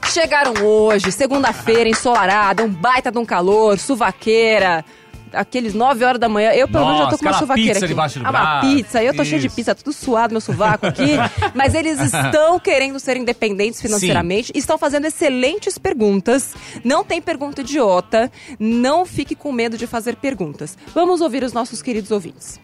que 0.00 0.10
Chegaram 0.10 0.54
hoje, 0.64 1.12
segunda-feira, 1.12 1.90
ensolarada, 1.90 2.64
um 2.64 2.70
baita 2.70 3.12
de 3.12 3.18
um 3.18 3.24
calor, 3.26 3.78
suvaqueira. 3.78 4.82
Aqueles 5.34 5.74
9 5.74 6.04
horas 6.04 6.20
da 6.20 6.28
manhã. 6.28 6.50
Eu, 6.52 6.68
pelo 6.68 6.84
menos, 6.86 6.98
já 7.00 7.06
tô 7.08 7.18
com 7.18 7.24
uma 7.24 7.30
aquela 7.30 7.38
suvaqueira 7.38 7.72
pizza 7.72 7.84
aqui. 7.84 7.94
debaixo 7.94 8.18
do 8.20 8.26
ah, 8.26 8.30
uma 8.30 8.60
pizza. 8.60 9.02
Eu 9.02 9.14
tô 9.14 9.24
cheia 9.24 9.40
de 9.40 9.46
Isso. 9.48 9.56
pizza, 9.56 9.74
tudo 9.74 9.92
suado, 9.92 10.32
meu 10.32 10.40
sovaco 10.40 10.86
aqui. 10.86 11.16
Mas 11.54 11.74
eles 11.74 12.00
estão 12.00 12.58
querendo 12.58 12.98
ser 12.98 13.16
independentes 13.16 13.80
financeiramente. 13.80 14.52
e 14.54 14.58
Estão 14.58 14.78
fazendo 14.78 15.06
excelentes 15.06 15.78
perguntas. 15.78 16.54
Não 16.82 17.04
tem 17.04 17.20
pergunta 17.20 17.60
idiota. 17.60 18.30
Não 18.58 19.04
fique 19.04 19.34
com 19.34 19.52
medo 19.52 19.76
de 19.76 19.86
fazer 19.86 20.16
perguntas. 20.16 20.76
Vamos 20.94 21.20
ouvir 21.20 21.42
os 21.42 21.52
nossos 21.52 21.82
queridos 21.82 22.10
ouvintes. 22.10 22.60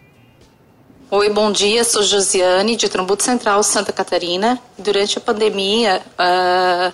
Oi, 1.09 1.29
bom 1.29 1.51
dia. 1.51 1.83
Sou 1.83 2.01
Josiane, 2.03 2.77
de 2.77 2.87
Trombuto 2.87 3.21
Central, 3.23 3.61
Santa 3.63 3.91
Catarina. 3.91 4.57
Durante 4.77 5.17
a 5.17 5.21
pandemia, 5.21 6.01
ah, 6.17 6.93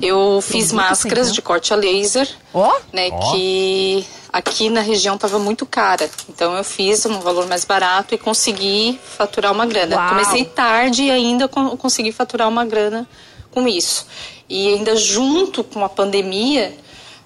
eu 0.00 0.40
fiz 0.42 0.72
máscaras 0.72 1.26
Central. 1.28 1.34
de 1.34 1.42
corte 1.42 1.72
a 1.72 1.76
laser, 1.76 2.28
Ó, 2.54 2.72
né? 2.92 3.08
Ó. 3.12 3.32
Que 3.32 4.04
aqui 4.32 4.70
na 4.70 4.80
região 4.80 5.14
estava 5.16 5.38
muito 5.38 5.66
cara. 5.66 6.08
Então 6.28 6.56
eu 6.56 6.62
fiz 6.64 7.04
um 7.06 7.20
valor 7.20 7.46
mais 7.46 7.64
barato 7.64 8.14
e 8.14 8.18
consegui 8.18 8.98
faturar 9.16 9.52
uma 9.52 9.66
grana. 9.66 9.96
Uau. 9.96 10.08
Comecei 10.10 10.44
tarde 10.44 11.04
e 11.04 11.10
ainda 11.10 11.48
con- 11.48 11.76
consegui 11.76 12.12
faturar 12.12 12.48
uma 12.48 12.64
grana 12.64 13.06
com 13.50 13.66
isso. 13.66 14.06
E 14.48 14.68
ainda 14.74 14.94
junto 14.96 15.62
com 15.64 15.84
a 15.84 15.88
pandemia, 15.88 16.72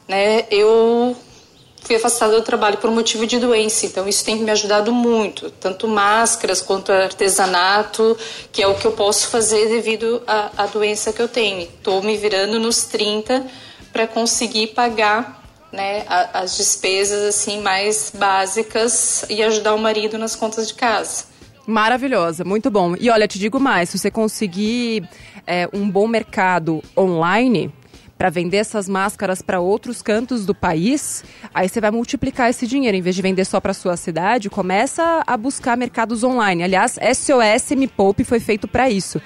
né? 0.09 0.45
Eu 0.51 1.17
fui 1.85 1.97
afastada 1.97 2.35
do 2.35 2.43
trabalho 2.43 2.79
por 2.79 2.91
motivo 2.91 3.27
de 3.27 3.39
doença, 3.39 3.85
então 3.87 4.09
isso 4.09 4.25
tem 4.25 4.37
me 4.37 4.51
ajudado 4.51 4.91
muito, 4.93 5.51
tanto 5.51 5.87
máscaras 5.87 6.61
quanto 6.63 6.91
artesanato, 6.91 8.17
que 8.51 8.63
é 8.63 8.67
o 8.67 8.75
que 8.75 8.87
eu 8.87 8.93
posso 8.93 9.29
fazer 9.29 9.69
devido 9.69 10.23
à, 10.27 10.51
à 10.65 10.67
doença 10.67 11.13
que 11.13 11.21
eu 11.21 11.29
tenho. 11.29 11.63
Estou 11.63 12.03
me 12.03 12.17
virando 12.17 12.59
nos 12.59 12.85
30 12.85 13.45
para 13.93 14.07
conseguir 14.07 14.69
pagar 14.69 15.43
né, 15.71 16.05
a- 16.09 16.41
as 16.41 16.57
despesas 16.57 17.23
assim 17.25 17.61
mais 17.61 18.13
básicas 18.17 19.25
e 19.29 19.43
ajudar 19.43 19.75
o 19.75 19.79
marido 19.79 20.17
nas 20.19 20.35
contas 20.35 20.67
de 20.69 20.75
casa. 20.75 21.25
Maravilhosa, 21.67 22.45
muito 22.45 22.71
bom. 22.71 22.95
E 23.01 23.09
olha, 23.11 23.27
te 23.27 23.39
digo 23.39 23.59
mais, 23.59 23.89
se 23.91 23.99
você 23.99 24.11
conseguir 24.11 25.09
é, 25.47 25.69
um 25.73 25.89
bom 25.91 26.07
mercado 26.07 26.83
online, 26.97 27.73
para 28.25 28.31
vender 28.31 28.57
essas 28.57 28.89
máscaras 28.89 29.43
para 29.43 29.61
outros 29.61 30.01
cantos 30.01 30.47
do 30.47 30.55
país, 30.55 31.23
aí 31.53 31.69
você 31.69 31.79
vai 31.79 31.91
multiplicar 31.91 32.49
esse 32.49 32.67
dinheiro. 32.67 32.97
Em 32.97 33.03
vez 33.03 33.15
de 33.15 33.21
vender 33.21 33.45
só 33.45 33.61
para 33.61 33.75
sua 33.75 33.99
cidade, 33.99 34.49
começa 34.49 35.23
a 35.27 35.37
buscar 35.37 35.77
mercados 35.77 36.25
online. 36.25 36.63
Aliás, 36.63 36.93
SOS 36.93 37.77
Me 37.77 37.87
Poupe 37.87 38.25
foi 38.25 38.41
feito 38.41 38.67
para 38.67 38.89
isso. 38.89 39.21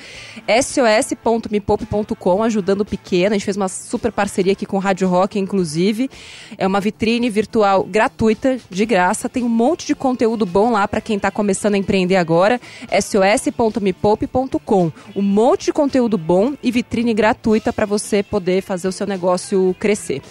sos.mepoupe.com, 0.60 2.42
ajudando 2.42 2.80
o 2.80 2.84
pequeno. 2.84 3.36
A 3.36 3.38
gente 3.38 3.44
fez 3.44 3.56
uma 3.56 3.68
super 3.68 4.10
parceria 4.10 4.54
aqui 4.54 4.66
com 4.66 4.78
o 4.78 4.80
Rádio 4.80 5.06
Rock, 5.06 5.38
inclusive. 5.38 6.10
É 6.56 6.66
uma 6.66 6.80
vitrine 6.80 7.30
virtual 7.30 7.84
gratuita, 7.84 8.58
de 8.68 8.84
graça. 8.84 9.28
Tem 9.28 9.44
um 9.44 9.48
monte 9.48 9.86
de 9.86 9.94
conteúdo 9.94 10.44
bom 10.44 10.72
lá 10.72 10.88
para 10.88 11.00
quem 11.00 11.18
está 11.18 11.30
começando 11.30 11.74
a 11.74 11.78
empreender 11.78 12.16
agora. 12.16 12.60
sos.mepoupe.com. 13.00 14.90
Um 15.14 15.22
monte 15.22 15.66
de 15.66 15.72
conteúdo 15.72 16.18
bom 16.18 16.54
e 16.60 16.72
vitrine 16.72 17.14
gratuita 17.14 17.72
para 17.72 17.86
você 17.86 18.24
poder 18.24 18.60
fazer 18.60 18.87
o 18.88 18.92
seu 18.92 19.06
negócio 19.06 19.74
crescer. 19.78 20.22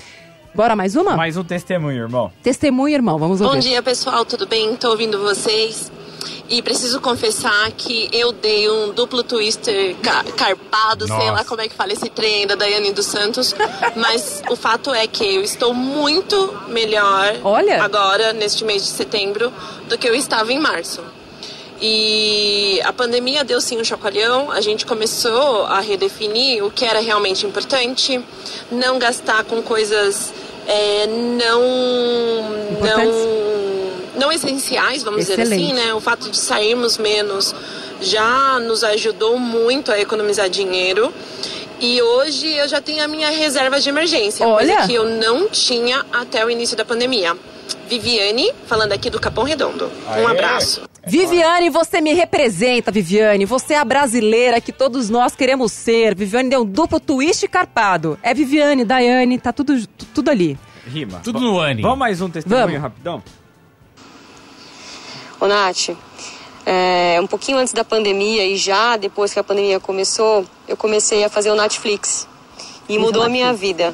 Bora 0.54 0.76
mais 0.76 0.96
uma? 0.96 1.16
Mais 1.16 1.38
um 1.38 1.44
testemunho, 1.44 2.04
irmão. 2.04 2.32
Testemunho, 2.42 2.96
irmão. 2.96 3.20
Vamos 3.20 3.42
ouvir. 3.42 3.54
Bom 3.54 3.60
dia, 3.60 3.84
pessoal. 3.84 4.26
Tudo 4.26 4.48
bem? 4.48 4.76
Tô 4.76 4.90
ouvindo 4.90 5.20
vocês. 5.20 5.92
E 6.50 6.62
preciso 6.62 7.00
confessar 7.02 7.72
que 7.74 8.10
eu 8.12 8.32
dei 8.32 8.70
um 8.70 8.92
duplo 8.92 9.22
twister 9.22 9.96
ca 10.02 10.24
carpado, 10.36 11.06
sei 11.06 11.16
Nossa. 11.16 11.32
lá 11.32 11.46
como 11.46 11.62
é 11.62 11.68
que 11.68 11.76
fala 11.76 11.94
esse 11.94 12.10
trem 12.10 12.48
da 12.48 12.56
Daiane 12.56 12.92
dos 12.92 13.06
Santos. 13.06 13.54
Mas 13.96 14.42
o 14.50 14.56
fato 14.56 14.94
é 14.94 15.06
que 15.06 15.24
eu 15.36 15.44
estou 15.44 15.74
muito 15.74 16.58
melhor 16.70 17.36
Olha. 17.44 17.84
agora, 17.84 18.34
neste 18.34 18.64
mês 18.64 18.84
de 18.84 18.90
setembro, 18.90 19.52
do 19.88 19.98
que 19.98 20.08
eu 20.08 20.16
estava 20.16 20.52
em 20.52 20.60
março. 20.60 21.04
E 21.80 22.82
a 22.84 22.92
pandemia 22.92 23.44
deu 23.44 23.62
sim 23.62 23.80
um 23.80 23.84
chacoalhão, 23.84 24.52
a 24.52 24.62
gente 24.62 24.86
começou 24.86 25.64
a 25.66 25.80
redefinir 25.80 26.64
o 26.66 26.72
que 26.72 26.84
era 26.84 27.00
realmente 27.00 27.46
importante, 27.46 28.20
não 28.72 28.98
gastar 28.98 29.44
com 29.44 29.62
coisas 29.62 30.34
é, 30.68 31.06
não, 31.08 31.62
não, 32.82 34.20
não 34.20 34.32
essenciais, 34.32 35.04
vamos 35.04 35.22
dizer 35.22 35.40
assim, 35.40 35.66
Excelente. 35.66 35.74
né? 35.74 35.94
O 35.94 36.02
fato 36.02 36.30
de 36.30 36.38
sairmos 36.38 36.98
menos 36.98 37.54
já 38.02 38.60
nos 38.60 38.84
ajudou 38.84 39.38
muito 39.38 39.92
a 39.92 40.00
economizar 40.00 40.50
dinheiro. 40.50 41.14
E 41.80 42.02
hoje 42.02 42.52
eu 42.54 42.68
já 42.68 42.82
tenho 42.82 43.04
a 43.04 43.08
minha 43.08 43.30
reserva 43.30 43.80
de 43.80 43.88
emergência, 43.88 44.48
Olha. 44.48 44.66
coisa 44.66 44.88
que 44.88 44.96
eu 44.96 45.06
não 45.06 45.48
tinha 45.48 46.04
até 46.12 46.44
o 46.44 46.50
início 46.50 46.76
da 46.76 46.84
pandemia. 46.84 47.38
Viviane, 47.88 48.52
falando 48.66 48.92
aqui 48.92 49.10
do 49.10 49.20
Capão 49.20 49.44
Redondo. 49.44 49.90
Um 50.08 50.12
Aê. 50.12 50.26
abraço. 50.26 50.82
Viviane, 51.06 51.70
você 51.70 52.02
me 52.02 52.14
representa, 52.14 52.92
Viviane. 52.92 53.46
Você 53.46 53.74
é 53.76 53.78
a 53.78 53.86
brasileira 53.86 54.60
que 54.60 54.74
todos 54.74 55.10
nós 55.10 55.36
queremos 55.36 55.72
ser. 55.72 56.14
Viviane 56.14 56.50
deu 56.50 56.62
um 56.62 56.66
duplo 56.66 57.00
twist 57.00 57.48
carpado. 57.48 58.20
É 58.22 58.34
Viviane, 58.34 58.84
Daiane, 58.84 59.40
tá 59.40 59.54
tudo, 59.54 59.88
tu- 59.88 60.06
tudo 60.14 60.30
ali. 60.30 60.58
Rima. 60.86 61.22
Tudo 61.24 61.40
no 61.40 61.60
Anne. 61.60 61.82
Vamos 61.82 61.98
mais 61.98 62.20
um 62.22 62.30
testemunho 62.30 62.66
Vamos. 62.66 62.82
rapidão? 62.82 63.24
Ô, 65.40 65.48
Nath, 65.48 65.90
é, 66.66 67.20
um 67.22 67.28
pouquinho 67.28 67.58
antes 67.58 67.74
da 67.74 67.84
pandemia 67.86 68.46
e 68.46 68.58
já 68.58 68.98
depois 68.98 69.32
que 69.34 69.40
a 69.40 69.44
pandemia 69.44 69.80
começou, 69.80 70.46
eu 70.68 70.76
comecei 70.76 71.24
a 71.24 71.30
fazer 71.30 71.52
o 71.52 71.56
Netflix. 71.56 72.28
E 72.90 72.98
mudou 72.98 73.22
a 73.22 73.30
minha 73.30 73.52
vida. 73.54 73.94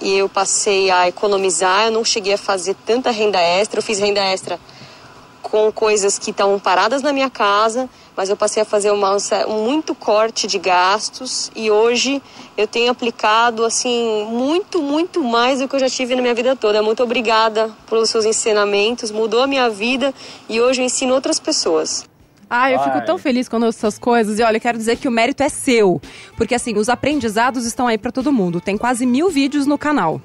E 0.00 0.18
eu 0.18 0.28
passei 0.28 0.90
a 0.90 1.08
economizar, 1.08 1.86
eu 1.86 1.92
não 1.92 2.04
cheguei 2.04 2.34
a 2.34 2.38
fazer 2.38 2.74
tanta 2.86 3.10
renda 3.10 3.40
extra, 3.40 3.78
eu 3.78 3.82
fiz 3.82 3.98
renda 3.98 4.20
extra 4.20 4.58
com 5.54 5.70
coisas 5.70 6.18
que 6.18 6.30
estavam 6.30 6.58
paradas 6.58 7.02
na 7.02 7.12
minha 7.12 7.30
casa, 7.30 7.88
mas 8.16 8.28
eu 8.30 8.36
passei 8.36 8.62
a 8.62 8.66
fazer 8.66 8.90
uma, 8.90 9.16
um 9.46 9.64
muito 9.64 9.94
corte 9.94 10.46
de 10.46 10.58
gastos 10.58 11.50
e 11.54 11.70
hoje 11.70 12.20
eu 12.56 12.66
tenho 12.66 12.90
aplicado 12.90 13.64
assim 13.64 14.26
muito, 14.30 14.82
muito 14.82 15.22
mais 15.22 15.60
do 15.60 15.68
que 15.68 15.76
eu 15.76 15.80
já 15.80 15.88
tive 15.88 16.16
na 16.16 16.22
minha 16.22 16.34
vida 16.34 16.56
toda. 16.56 16.82
Muito 16.82 17.02
obrigada 17.02 17.70
pelos 17.88 18.10
seus 18.10 18.24
ensinamentos, 18.24 19.10
mudou 19.10 19.42
a 19.42 19.46
minha 19.46 19.68
vida 19.68 20.14
e 20.48 20.60
hoje 20.60 20.80
eu 20.80 20.86
ensino 20.86 21.14
outras 21.14 21.38
pessoas. 21.38 22.04
Ah, 22.48 22.70
eu 22.70 22.78
fico 22.80 23.04
tão 23.04 23.18
feliz 23.18 23.48
quando 23.48 23.64
eu 23.64 23.66
ouço 23.68 23.78
essas 23.78 23.98
coisas. 23.98 24.38
E 24.38 24.42
olha, 24.42 24.56
eu 24.56 24.60
quero 24.60 24.78
dizer 24.78 24.96
que 24.96 25.08
o 25.08 25.10
mérito 25.10 25.42
é 25.42 25.48
seu. 25.48 26.00
Porque 26.36 26.54
assim, 26.54 26.76
os 26.76 26.88
aprendizados 26.88 27.64
estão 27.66 27.86
aí 27.86 27.98
pra 27.98 28.12
todo 28.12 28.32
mundo. 28.32 28.60
Tem 28.60 28.76
quase 28.76 29.06
mil 29.06 29.30
vídeos 29.30 29.66
no 29.66 29.78
canal. 29.78 30.20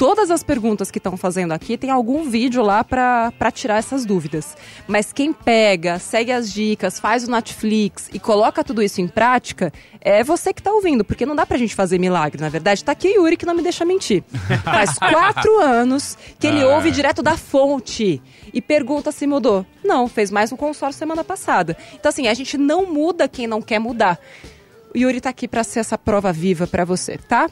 Todas 0.00 0.30
as 0.30 0.42
perguntas 0.42 0.90
que 0.90 0.96
estão 0.96 1.14
fazendo 1.14 1.52
aqui, 1.52 1.76
tem 1.76 1.90
algum 1.90 2.24
vídeo 2.30 2.62
lá 2.62 2.82
pra 2.82 3.30
pra 3.38 3.50
tirar 3.50 3.76
essas 3.76 4.06
dúvidas. 4.06 4.56
Mas 4.88 5.12
quem 5.12 5.30
pega, 5.30 5.98
segue 5.98 6.32
as 6.32 6.50
dicas, 6.50 6.98
faz 6.98 7.28
o 7.28 7.30
Netflix 7.30 8.08
e 8.10 8.18
coloca 8.18 8.64
tudo 8.64 8.82
isso 8.82 9.02
em 9.02 9.06
prática, 9.06 9.70
é 10.00 10.24
você 10.24 10.54
que 10.54 10.62
tá 10.62 10.72
ouvindo. 10.72 11.04
Porque 11.04 11.26
não 11.26 11.36
dá 11.36 11.44
pra 11.44 11.58
gente 11.58 11.74
fazer 11.74 11.98
milagre, 11.98 12.40
na 12.40 12.48
verdade. 12.48 12.82
Tá 12.82 12.92
aqui 12.92 13.08
o 13.08 13.24
Yuri 13.24 13.36
que 13.36 13.44
não 13.44 13.52
me 13.54 13.60
deixa 13.62 13.84
mentir. 13.84 14.24
Faz 14.64 14.98
quatro 14.98 15.60
anos 15.60 16.16
que 16.38 16.46
ele 16.46 16.62
Ah. 16.62 16.68
ouve 16.68 16.90
direto 16.90 17.22
da 17.22 17.36
fonte 17.36 18.22
e 18.54 18.62
pergunta 18.62 19.12
se 19.12 19.26
mudou. 19.26 19.66
Não, 19.84 20.08
fez 20.08 20.30
mais 20.30 20.50
um 20.50 20.56
consórcio 20.56 20.98
semana 20.98 21.22
passada. 21.22 21.76
Então, 21.92 22.08
assim, 22.08 22.26
a 22.26 22.32
gente 22.32 22.56
não 22.56 22.86
muda 22.90 23.28
quem 23.28 23.46
não 23.46 23.60
quer 23.60 23.78
mudar. 23.78 24.18
O 24.94 24.96
Yuri 24.96 25.20
tá 25.20 25.28
aqui 25.28 25.46
pra 25.46 25.62
ser 25.62 25.80
essa 25.80 25.98
prova 25.98 26.32
viva 26.32 26.66
pra 26.66 26.86
você, 26.86 27.18
tá? 27.18 27.50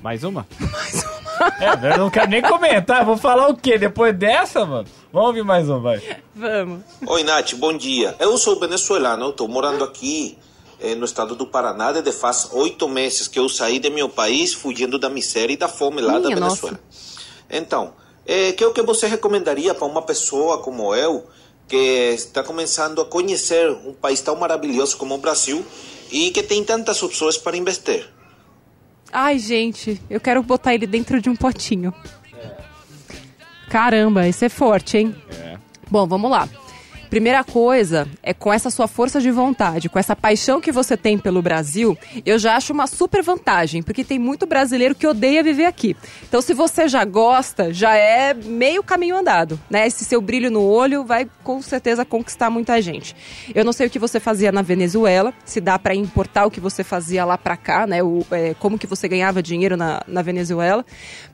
Mais 0.00 0.22
uma? 0.22 0.46
Mais 0.62 1.02
uma. 1.02 1.15
É, 1.60 1.92
eu 1.92 1.98
não 1.98 2.10
quero 2.10 2.30
nem 2.30 2.42
comentar. 2.42 3.04
Vou 3.04 3.16
falar 3.16 3.48
o 3.48 3.56
quê? 3.56 3.78
Depois 3.78 4.16
dessa, 4.16 4.64
mano? 4.64 4.86
Vamos 5.12 5.28
ouvir 5.28 5.44
mais 5.44 5.68
um, 5.68 5.80
vai. 5.80 6.00
Vamos. 6.34 6.82
Oi, 7.06 7.22
Nath, 7.22 7.54
bom 7.54 7.76
dia. 7.76 8.14
Eu 8.18 8.36
sou 8.38 8.58
venezuelano, 8.58 9.30
estou 9.30 9.48
morando 9.48 9.84
aqui 9.84 10.38
eh, 10.80 10.94
no 10.94 11.04
estado 11.04 11.34
do 11.34 11.46
Paraná 11.46 11.92
desde 11.92 12.12
faz 12.12 12.48
oito 12.52 12.88
meses 12.88 13.28
que 13.28 13.38
eu 13.38 13.48
saí 13.48 13.78
de 13.78 13.88
meu 13.90 14.08
país 14.08 14.52
fugindo 14.52 14.98
da 14.98 15.08
miséria 15.08 15.54
e 15.54 15.56
da 15.56 15.68
fome 15.68 16.00
lá 16.00 16.18
da 16.18 16.28
Minha 16.28 16.40
Venezuela. 16.40 16.78
Então, 17.50 17.94
eh, 18.26 18.52
que 18.52 18.62
é 18.62 18.66
o 18.66 18.72
que 18.72 18.82
você 18.82 19.06
recomendaria 19.06 19.74
para 19.74 19.86
uma 19.86 20.02
pessoa 20.02 20.58
como 20.58 20.94
eu 20.94 21.26
que 21.68 22.12
está 22.14 22.42
começando 22.42 23.00
a 23.00 23.04
conhecer 23.04 23.70
um 23.70 23.92
país 23.92 24.20
tão 24.20 24.36
maravilhoso 24.36 24.96
como 24.96 25.14
o 25.14 25.18
Brasil 25.18 25.64
e 26.10 26.30
que 26.30 26.42
tem 26.42 26.62
tantas 26.62 27.02
opções 27.02 27.36
para 27.36 27.56
investir? 27.56 28.15
Ai, 29.18 29.38
gente, 29.38 29.98
eu 30.10 30.20
quero 30.20 30.42
botar 30.42 30.74
ele 30.74 30.86
dentro 30.86 31.22
de 31.22 31.30
um 31.30 31.34
potinho. 31.34 31.90
Caramba, 33.70 34.28
esse 34.28 34.44
é 34.44 34.48
forte, 34.50 34.98
hein? 34.98 35.16
É. 35.40 35.56
Bom, 35.90 36.06
vamos 36.06 36.30
lá. 36.30 36.46
Primeira 37.10 37.44
coisa 37.44 38.08
é 38.22 38.34
com 38.34 38.52
essa 38.52 38.70
sua 38.70 38.88
força 38.88 39.20
de 39.20 39.30
vontade, 39.30 39.88
com 39.88 39.98
essa 39.98 40.16
paixão 40.16 40.60
que 40.60 40.72
você 40.72 40.96
tem 40.96 41.16
pelo 41.16 41.40
Brasil, 41.40 41.96
eu 42.24 42.38
já 42.38 42.56
acho 42.56 42.72
uma 42.72 42.86
super 42.86 43.22
vantagem, 43.22 43.82
porque 43.82 44.04
tem 44.04 44.18
muito 44.18 44.46
brasileiro 44.46 44.94
que 44.94 45.06
odeia 45.06 45.42
viver 45.42 45.66
aqui. 45.66 45.96
Então, 46.28 46.40
se 46.40 46.52
você 46.52 46.88
já 46.88 47.04
gosta, 47.04 47.72
já 47.72 47.96
é 47.96 48.34
meio 48.34 48.82
caminho 48.82 49.16
andado, 49.16 49.58
né? 49.70 49.86
Esse 49.86 50.04
seu 50.04 50.20
brilho 50.20 50.50
no 50.50 50.62
olho 50.62 51.04
vai 51.04 51.28
com 51.42 51.62
certeza 51.62 52.04
conquistar 52.04 52.50
muita 52.50 52.80
gente. 52.82 53.14
Eu 53.54 53.64
não 53.64 53.72
sei 53.72 53.86
o 53.86 53.90
que 53.90 53.98
você 53.98 54.18
fazia 54.18 54.50
na 54.50 54.62
Venezuela, 54.62 55.32
se 55.44 55.60
dá 55.60 55.78
para 55.78 55.94
importar 55.94 56.46
o 56.46 56.50
que 56.50 56.60
você 56.60 56.82
fazia 56.82 57.24
lá 57.24 57.38
para 57.38 57.56
cá, 57.56 57.86
né? 57.86 58.02
O, 58.02 58.26
é, 58.30 58.54
como 58.54 58.78
que 58.78 58.86
você 58.86 59.08
ganhava 59.08 59.42
dinheiro 59.42 59.76
na, 59.76 60.02
na 60.06 60.22
Venezuela, 60.22 60.84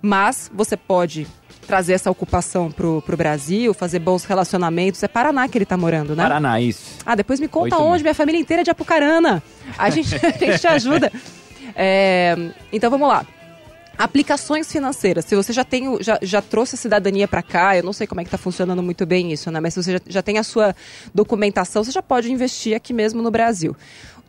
mas 0.01 0.51
você 0.53 0.77
pode 0.77 1.27
trazer 1.67 1.95
essa 1.95 2.11
ocupação 2.11 2.71
pro, 2.71 3.03
pro 3.03 3.17
Brasil, 3.17 3.73
fazer 3.73 3.99
bons 3.99 4.25
relacionamentos. 4.25 5.03
É 5.03 5.09
Paraná 5.09 5.49
que 5.49 5.59
ele 5.59 5.65
tá 5.65 5.77
morando, 5.77 6.15
né? 6.15 6.23
Paraná, 6.23 6.61
isso. 6.61 6.99
Ah, 7.05 7.15
depois 7.15 7.41
me 7.41 7.49
conta 7.49 7.77
Oito 7.77 7.77
onde, 7.77 7.91
meses. 7.91 8.03
minha 8.03 8.15
família 8.15 8.41
inteira 8.41 8.63
é 8.63 8.65
de 8.65 8.71
Apucarana. 8.71 9.43
A 9.79 9.91
gente, 9.91 10.15
a 10.25 10.31
gente 10.31 10.59
te 10.59 10.67
ajuda. 10.67 11.11
É, 11.75 12.37
então 12.73 12.91
vamos 12.91 13.09
lá. 13.09 13.27
Aplicações 13.97 14.71
financeiras. 14.73 15.25
Se 15.25 15.37
você 15.37 15.53
já 15.53 15.65
tem, 15.65 16.03
já, 16.03 16.19
já 16.23 16.41
trouxe 16.43 16.75
a 16.75 16.79
cidadania 16.79 17.29
para 17.29 17.43
cá, 17.43 17.77
eu 17.77 17.83
não 17.83 17.93
sei 17.93 18.07
como 18.07 18.21
é 18.21 18.25
que 18.25 18.29
está 18.29 18.39
funcionando 18.39 18.83
muito 18.83 19.05
bem 19.07 19.33
isso, 19.33 19.51
né? 19.51 19.61
Mas 19.61 19.75
se 19.75 19.83
você 19.83 19.93
já, 19.93 20.01
já 20.07 20.23
tem 20.23 20.39
a 20.39 20.43
sua 20.43 20.75
documentação, 21.15 21.85
você 21.85 21.93
já 21.93 22.03
pode 22.03 22.33
investir 22.33 22.75
aqui 22.75 22.93
mesmo 22.93 23.23
no 23.23 23.31
Brasil. 23.31 23.77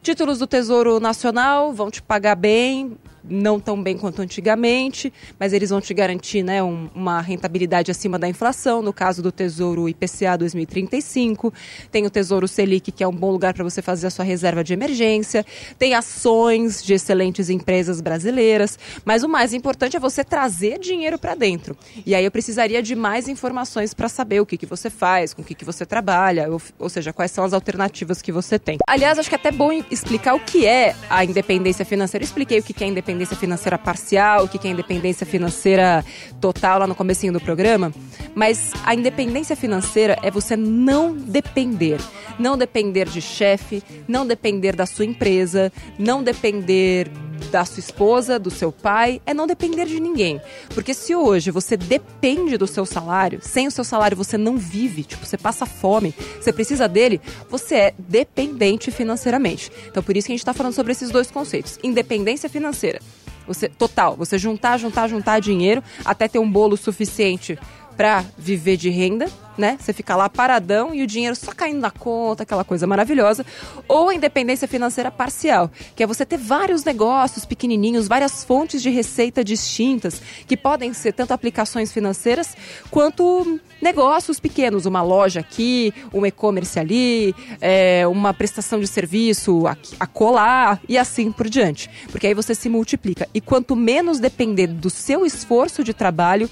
Títulos 0.02 0.40
do 0.40 0.46
Tesouro 0.46 1.00
Nacional 1.00 1.72
vão 1.72 1.90
te 1.90 2.02
pagar 2.02 2.36
bem, 2.36 2.98
não 3.24 3.60
tão 3.60 3.82
bem 3.82 3.98
quanto 3.98 4.22
antigamente, 4.22 5.12
mas 5.40 5.54
eles 5.54 5.70
vão 5.70 5.80
te 5.80 5.94
garantir 5.94 6.44
né, 6.44 6.62
um- 6.62 6.90
uma 6.94 7.22
rentabilidade 7.22 7.90
acima 7.90 8.20
da 8.20 8.28
inflação. 8.28 8.82
No 8.82 8.92
caso 8.92 9.22
do 9.22 9.32
Tesouro 9.32 9.88
IPCA 9.88 10.38
2035, 10.38 11.54
tem 11.92 12.06
o 12.06 12.10
Tesouro 12.10 12.48
Selic, 12.48 12.92
que 12.92 13.04
é 13.04 13.08
um 13.08 13.16
bom 13.16 13.32
lugar 13.32 13.54
para 13.54 13.64
você 13.64 13.82
fazer 13.82 14.08
a 14.08 14.10
sua 14.10 14.26
reserva 14.26 14.64
de 14.64 14.74
emergência, 14.74 15.46
tem 15.80 15.94
ações 15.94 16.84
de 16.84 16.94
excelentes 16.94 17.50
empresas 17.50 18.02
brasileiras, 18.02 18.78
mas 19.06 19.24
o 19.24 19.30
mais 19.30 19.54
importante 19.54 19.96
é 19.96 20.00
você 20.00 20.24
trazer 20.24 20.78
dinheiro 20.80 21.18
para 21.18 21.34
dentro. 21.36 21.78
E 22.06 22.14
aí 22.14 22.26
eu 22.26 22.32
precisaria 22.32 22.84
de 22.84 22.96
mais 22.96 23.28
informações 23.30 23.94
para 23.94 24.10
saber 24.10 24.42
o 24.42 24.46
que, 24.46 24.58
que 24.58 24.66
você 24.66 24.90
faz, 24.90 25.34
com 25.34 25.42
o 25.42 25.46
que, 25.46 25.56
que 25.56 25.64
você 25.64 25.86
trabalha, 25.86 26.50
ou, 26.52 26.62
ou 26.78 26.90
seja, 26.90 27.14
quais 27.14 27.32
são 27.32 27.44
as 27.46 27.54
alternativas 27.54 28.22
que 28.22 28.32
você 28.32 28.60
tem. 28.60 28.78
Aliás, 28.88 29.18
acho 29.18 29.30
que 29.30 29.36
é 29.36 29.38
até 29.38 29.52
bom 29.52 29.72
explicar 29.90 30.34
o 30.36 30.40
que 30.42 30.66
é 30.66 30.94
a 31.10 31.24
independência 31.24 31.86
financeira. 31.86 32.24
Eu 32.24 32.28
expliquei 32.28 32.60
o 32.60 32.64
que 32.64 32.84
é 32.84 32.88
independência 32.88 33.13
financeira 33.36 33.78
parcial, 33.78 34.46
o 34.46 34.48
que 34.48 34.58
que 34.58 34.68
é 34.68 34.72
independência 34.72 35.26
financeira 35.26 36.04
total 36.42 36.80
lá 36.80 36.88
no 36.88 36.96
comecinho 36.96 37.34
do 37.34 37.40
programa, 37.40 37.92
mas 38.36 38.72
a 38.84 38.94
independência 38.94 39.56
financeira 39.56 40.18
é 40.22 40.30
você 40.30 40.56
não 40.56 41.16
depender, 41.16 42.00
não 42.40 42.58
depender 42.58 43.08
de 43.08 43.22
chefe, 43.22 43.84
não 44.08 44.26
depender 44.26 44.76
da 44.76 44.86
sua 44.86 45.06
empresa, 45.06 45.72
não 45.98 46.24
depender 46.24 47.10
da 47.52 47.66
sua 47.66 47.80
esposa, 47.80 48.40
do 48.40 48.50
seu 48.50 48.72
pai, 48.72 49.22
é 49.26 49.34
não 49.34 49.48
depender 49.48 49.86
de 49.86 50.00
ninguém. 50.00 50.42
Porque 50.74 50.94
se 50.94 51.16
hoje 51.16 51.52
você 51.52 51.78
depende 51.78 52.58
do 52.58 52.68
seu 52.68 52.86
salário, 52.86 53.40
sem 53.42 53.68
o 53.68 53.72
seu 53.72 53.84
salário 53.84 54.18
você 54.18 54.38
não 54.38 54.58
vive, 54.58 55.04
tipo, 55.04 55.26
você 55.26 55.38
passa 55.38 55.66
fome, 55.66 56.14
você 56.40 56.52
precisa 56.52 56.88
dele, 56.88 57.22
você 57.50 57.76
é 57.76 57.94
dependente 57.98 58.92
financeiramente. 58.92 59.72
Então 59.88 60.04
por 60.04 60.16
isso 60.16 60.28
que 60.28 60.32
a 60.32 60.36
gente 60.36 60.42
está 60.42 60.54
falando 60.54 60.74
sobre 60.74 60.92
esses 60.92 61.10
dois 61.10 61.30
conceitos. 61.30 61.78
Independência 61.84 62.50
financeira. 62.50 63.00
Você, 63.48 63.68
total, 63.68 64.16
você 64.16 64.38
juntar, 64.38 64.78
juntar, 64.78 65.08
juntar 65.10 65.40
dinheiro 65.40 65.84
até 66.06 66.28
ter 66.28 66.40
um 66.40 66.50
bolo 66.50 66.78
suficiente 66.78 67.60
para 67.96 68.26
viver 68.38 68.78
de 68.78 68.90
renda, 68.90 69.28
né? 69.58 69.78
Você 69.80 69.94
fica 69.94 70.16
lá 70.16 70.30
paradão 70.30 70.94
e 70.94 71.04
o 71.04 71.08
dinheiro 71.08 71.36
só 71.36 71.52
caindo 71.52 71.80
na 71.80 71.92
conta, 71.92 72.44
aquela 72.44 72.64
coisa 72.64 72.88
maravilhosa. 72.88 73.46
Ou 73.88 74.10
a 74.10 74.16
independência 74.16 74.68
financeira 74.68 75.12
parcial, 75.12 75.70
que 75.96 76.04
é 76.04 76.08
você 76.08 76.26
ter 76.26 76.38
vários 76.38 76.84
negócios 76.84 77.46
pequenininhos, 77.46 78.08
várias 78.08 78.44
fontes 78.44 78.82
de 78.82 78.90
receita 78.90 79.44
distintas, 79.44 80.22
que 80.48 80.58
podem 80.58 80.94
ser 80.94 81.14
tanto 81.14 81.34
aplicações 81.34 81.92
financeiras 81.92 82.56
quanto 82.90 83.60
negócios 83.82 84.40
pequenos, 84.40 84.86
uma 84.86 85.02
loja 85.02 85.42
aqui, 85.42 85.94
um 86.14 86.26
e-commerce 86.26 86.80
ali, 86.80 87.36
é, 87.60 88.08
uma 88.08 88.34
prestação 88.34 88.80
de 88.80 88.88
serviço 88.88 89.68
aqui, 89.68 89.96
a 90.00 90.08
colar 90.08 90.80
e 90.88 90.98
assim 90.98 91.32
por 91.32 91.50
diante. 91.50 91.90
Porque 92.10 92.28
aí 92.28 92.34
você 92.34 92.56
se 92.56 92.70
multiplica. 92.70 93.28
E 93.34 93.42
quanto 93.42 93.76
menos 93.76 94.20
depender 94.20 94.68
do 94.68 94.90
seu 94.90 95.26
esforço 95.26 95.84
de 95.84 95.94
trabalho, 95.94 96.50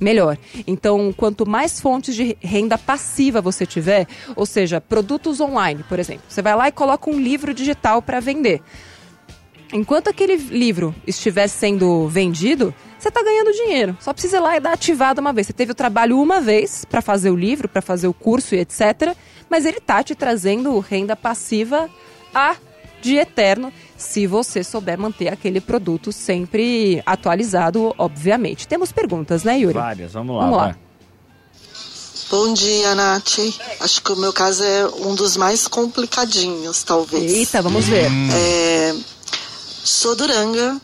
melhor. 0.00 0.36
Então, 0.66 1.12
quanto 1.16 1.48
mais 1.48 1.80
fontes 1.80 2.14
de 2.14 2.36
renda 2.40 2.76
passiva 2.76 3.40
você 3.40 3.64
tiver, 3.66 4.06
ou 4.34 4.46
seja, 4.46 4.80
produtos 4.80 5.40
online, 5.40 5.84
por 5.88 5.98
exemplo, 5.98 6.24
você 6.28 6.42
vai 6.42 6.54
lá 6.54 6.68
e 6.68 6.72
coloca 6.72 7.10
um 7.10 7.18
livro 7.18 7.54
digital 7.54 8.02
para 8.02 8.20
vender. 8.20 8.60
Enquanto 9.72 10.08
aquele 10.08 10.36
livro 10.36 10.94
estiver 11.06 11.48
sendo 11.48 12.06
vendido, 12.06 12.72
você 12.98 13.08
está 13.08 13.22
ganhando 13.22 13.52
dinheiro. 13.52 13.96
Só 14.00 14.12
precisa 14.12 14.36
ir 14.36 14.40
lá 14.40 14.56
e 14.56 14.60
dar 14.60 14.72
ativado 14.72 15.20
uma 15.20 15.32
vez. 15.32 15.48
Você 15.48 15.52
teve 15.52 15.72
o 15.72 15.74
trabalho 15.74 16.20
uma 16.20 16.40
vez 16.40 16.84
para 16.84 17.02
fazer 17.02 17.30
o 17.30 17.36
livro, 17.36 17.68
para 17.68 17.82
fazer 17.82 18.06
o 18.06 18.14
curso 18.14 18.54
e 18.54 18.60
etc. 18.60 19.16
Mas 19.50 19.66
ele 19.66 19.78
está 19.78 20.02
te 20.02 20.14
trazendo 20.14 20.78
renda 20.78 21.16
passiva 21.16 21.90
a 22.32 22.56
de 23.02 23.16
eterno, 23.16 23.72
se 24.04 24.26
você 24.26 24.62
souber 24.62 24.98
manter 24.98 25.28
aquele 25.28 25.60
produto 25.60 26.12
sempre 26.12 27.02
atualizado, 27.06 27.94
obviamente. 27.98 28.68
Temos 28.68 28.92
perguntas, 28.92 29.42
né, 29.42 29.58
Yuri? 29.58 29.74
Várias, 29.74 30.12
vamos 30.12 30.36
lá. 30.36 30.42
Vamos 30.42 30.56
lá. 30.56 30.64
vai. 30.66 30.76
Bom 32.30 32.52
dia, 32.52 32.94
Nath. 32.94 33.38
Acho 33.80 34.02
que 34.02 34.12
o 34.12 34.16
meu 34.16 34.32
caso 34.32 34.62
é 34.62 34.86
um 34.86 35.14
dos 35.14 35.36
mais 35.36 35.68
complicadinhos, 35.68 36.82
talvez. 36.82 37.32
Eita, 37.32 37.62
vamos 37.62 37.86
ver. 37.86 38.10
É, 38.32 38.94
sou 39.84 40.16
duranga, 40.16 40.80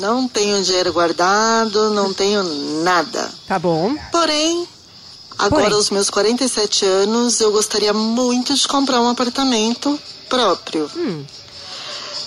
não 0.00 0.28
tenho 0.28 0.62
dinheiro 0.62 0.92
guardado, 0.92 1.90
não 1.90 2.12
tenho 2.12 2.42
nada. 2.82 3.30
Tá 3.46 3.58
bom. 3.58 3.94
Porém, 4.12 4.68
agora 5.38 5.64
Porém. 5.64 5.76
aos 5.76 5.90
meus 5.90 6.10
47 6.10 6.84
anos, 6.84 7.40
eu 7.40 7.50
gostaria 7.50 7.92
muito 7.92 8.54
de 8.54 8.68
comprar 8.68 9.00
um 9.00 9.08
apartamento 9.08 9.98
próprio. 10.28 10.90
Hum. 10.96 11.24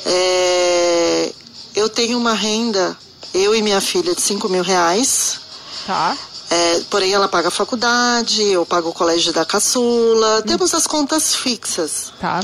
É, 0.10 1.34
eu 1.76 1.90
tenho 1.90 2.18
uma 2.18 2.34
renda, 2.34 2.98
eu 3.34 3.54
e 3.54 3.62
minha 3.62 3.82
filha, 3.82 4.16
de 4.16 4.22
5 4.22 4.48
mil 4.48 4.64
reais. 4.64 5.40
Tá. 5.86 6.18
É, 6.50 6.82
porém, 6.90 7.12
ela 7.12 7.28
paga 7.28 7.50
a 7.50 7.52
faculdade, 7.52 8.42
eu 8.42 8.66
pago 8.66 8.90
o 8.90 8.94
colégio 8.94 9.34
da 9.34 9.46
caçula. 9.46 10.42
Temos 10.44 10.74
as 10.74 10.88
contas 10.88 11.36
fixas. 11.36 12.14
Tá. 12.22 12.40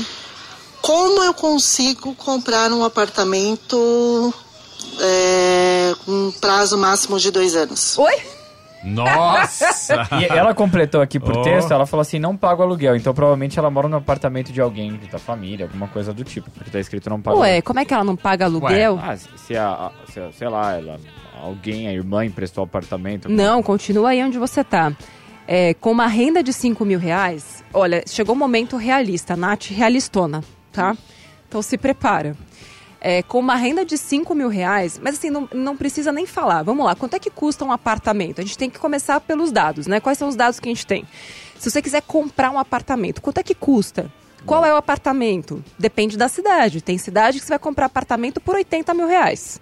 Como 0.82 1.24
eu 1.24 1.32
consigo 1.32 2.14
comprar 2.14 2.70
um 2.70 2.84
apartamento 2.84 4.34
é, 5.00 5.94
com 6.04 6.12
um 6.12 6.32
prazo 6.32 6.76
máximo 6.76 7.18
de 7.18 7.30
dois 7.30 7.56
anos? 7.56 7.98
Oi? 7.98 8.43
Nossa! 8.84 10.06
E 10.20 10.24
ela 10.26 10.54
completou 10.54 11.00
aqui 11.00 11.18
por 11.18 11.36
Oh. 11.38 11.42
texto, 11.42 11.72
ela 11.72 11.86
falou 11.86 12.02
assim, 12.02 12.18
não 12.18 12.36
paga 12.36 12.60
o 12.60 12.64
aluguel. 12.64 12.94
Então 12.96 13.14
provavelmente 13.14 13.58
ela 13.58 13.70
mora 13.70 13.88
no 13.88 13.96
apartamento 13.96 14.52
de 14.52 14.60
alguém 14.60 15.00
da 15.10 15.18
família, 15.18 15.66
alguma 15.66 15.88
coisa 15.88 16.12
do 16.12 16.22
tipo. 16.22 16.50
Porque 16.50 16.70
tá 16.70 16.78
escrito 16.78 17.08
não 17.10 17.20
paga 17.20 17.38
Ué, 17.38 17.62
como 17.62 17.80
é 17.80 17.84
que 17.84 17.94
ela 17.94 18.04
não 18.04 18.16
paga 18.16 18.44
aluguel? 18.44 19.00
Ah, 19.02 19.16
se- 19.16 19.56
a, 19.56 19.90
se 20.12 20.20
a- 20.20 20.30
sei 20.32 20.48
lá, 20.48 20.74
ela, 20.74 21.00
alguém, 21.40 21.88
a 21.88 21.92
irmã 21.92 22.24
emprestou 22.24 22.62
o 22.62 22.66
apartamento. 22.66 23.26
alguma 23.26 23.42
Não, 23.42 23.62
continua 23.62 24.10
aí 24.10 24.22
onde 24.22 24.38
você 24.38 24.62
tá. 24.62 24.92
É, 25.46 25.74
com 25.74 25.90
uma 25.90 26.06
renda 26.06 26.42
de 26.42 26.52
5 26.52 26.84
mil 26.84 26.98
reais, 26.98 27.62
olha, 27.72 28.02
chegou 28.06 28.34
um 28.34 28.38
momento 28.38 28.76
realista, 28.76 29.36
Nath 29.36 29.66
realistona, 29.70 30.42
tá? 30.72 30.96
Então 31.48 31.60
se 31.60 31.76
prepara. 31.76 32.34
É, 33.06 33.22
com 33.22 33.38
uma 33.38 33.54
renda 33.54 33.84
de 33.84 33.98
5 33.98 34.34
mil 34.34 34.48
reais, 34.48 34.98
mas 35.02 35.16
assim, 35.18 35.28
não, 35.28 35.46
não 35.52 35.76
precisa 35.76 36.10
nem 36.10 36.24
falar. 36.24 36.62
Vamos 36.62 36.86
lá, 36.86 36.94
quanto 36.94 37.12
é 37.14 37.18
que 37.18 37.28
custa 37.28 37.62
um 37.62 37.70
apartamento? 37.70 38.40
A 38.40 38.42
gente 38.44 38.56
tem 38.56 38.70
que 38.70 38.78
começar 38.78 39.20
pelos 39.20 39.52
dados, 39.52 39.86
né? 39.86 40.00
Quais 40.00 40.16
são 40.16 40.26
os 40.26 40.34
dados 40.34 40.58
que 40.58 40.66
a 40.70 40.72
gente 40.72 40.86
tem? 40.86 41.04
Se 41.58 41.70
você 41.70 41.82
quiser 41.82 42.00
comprar 42.00 42.50
um 42.50 42.58
apartamento, 42.58 43.20
quanto 43.20 43.36
é 43.36 43.42
que 43.42 43.54
custa? 43.54 44.10
Qual 44.46 44.64
é 44.64 44.72
o 44.72 44.76
apartamento? 44.76 45.62
Depende 45.78 46.16
da 46.16 46.28
cidade. 46.28 46.80
Tem 46.80 46.96
cidade 46.96 47.38
que 47.40 47.44
você 47.44 47.50
vai 47.50 47.58
comprar 47.58 47.86
apartamento 47.86 48.40
por 48.40 48.54
80 48.54 48.94
mil 48.94 49.06
reais. 49.06 49.60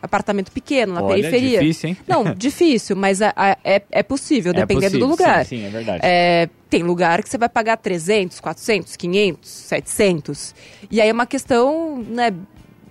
Apartamento 0.00 0.50
pequeno, 0.50 0.94
na 0.94 1.02
Olha, 1.02 1.14
periferia. 1.16 1.58
difícil, 1.60 1.90
hein? 1.90 1.96
Não, 2.06 2.24
difícil, 2.34 2.96
mas 2.96 3.20
a- 3.20 3.34
a- 3.36 3.56
é, 3.64 3.82
é 3.90 4.02
possível, 4.02 4.52
É 4.52 4.54
dependendo 4.54 4.92
possível, 4.92 5.06
do 5.06 5.10
lugar. 5.10 5.44
sim, 5.44 5.58
sim, 5.58 5.66
é 5.66 5.68
verdade. 5.68 6.00
É, 6.02 6.48
tem 6.70 6.82
lugar 6.82 7.22
que 7.22 7.28
você 7.28 7.36
vai 7.36 7.48
pagar 7.50 7.76
300, 7.76 8.40
400, 8.40 8.96
500, 8.96 9.50
700. 9.50 10.54
E 10.90 11.00
aí 11.02 11.08
é 11.08 11.12
uma 11.12 11.26
questão 11.26 11.98
né, 12.08 12.32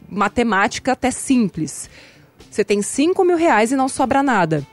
matemática 0.09 0.93
até 0.93 1.11
simples. 1.11 1.89
Você 2.49 2.63
tem 2.63 2.81
5 2.81 3.23
mil 3.23 3.37
reais 3.37 3.71
e 3.71 3.75
não 3.75 3.89
sobra 3.89 4.23
nada. 4.23 4.65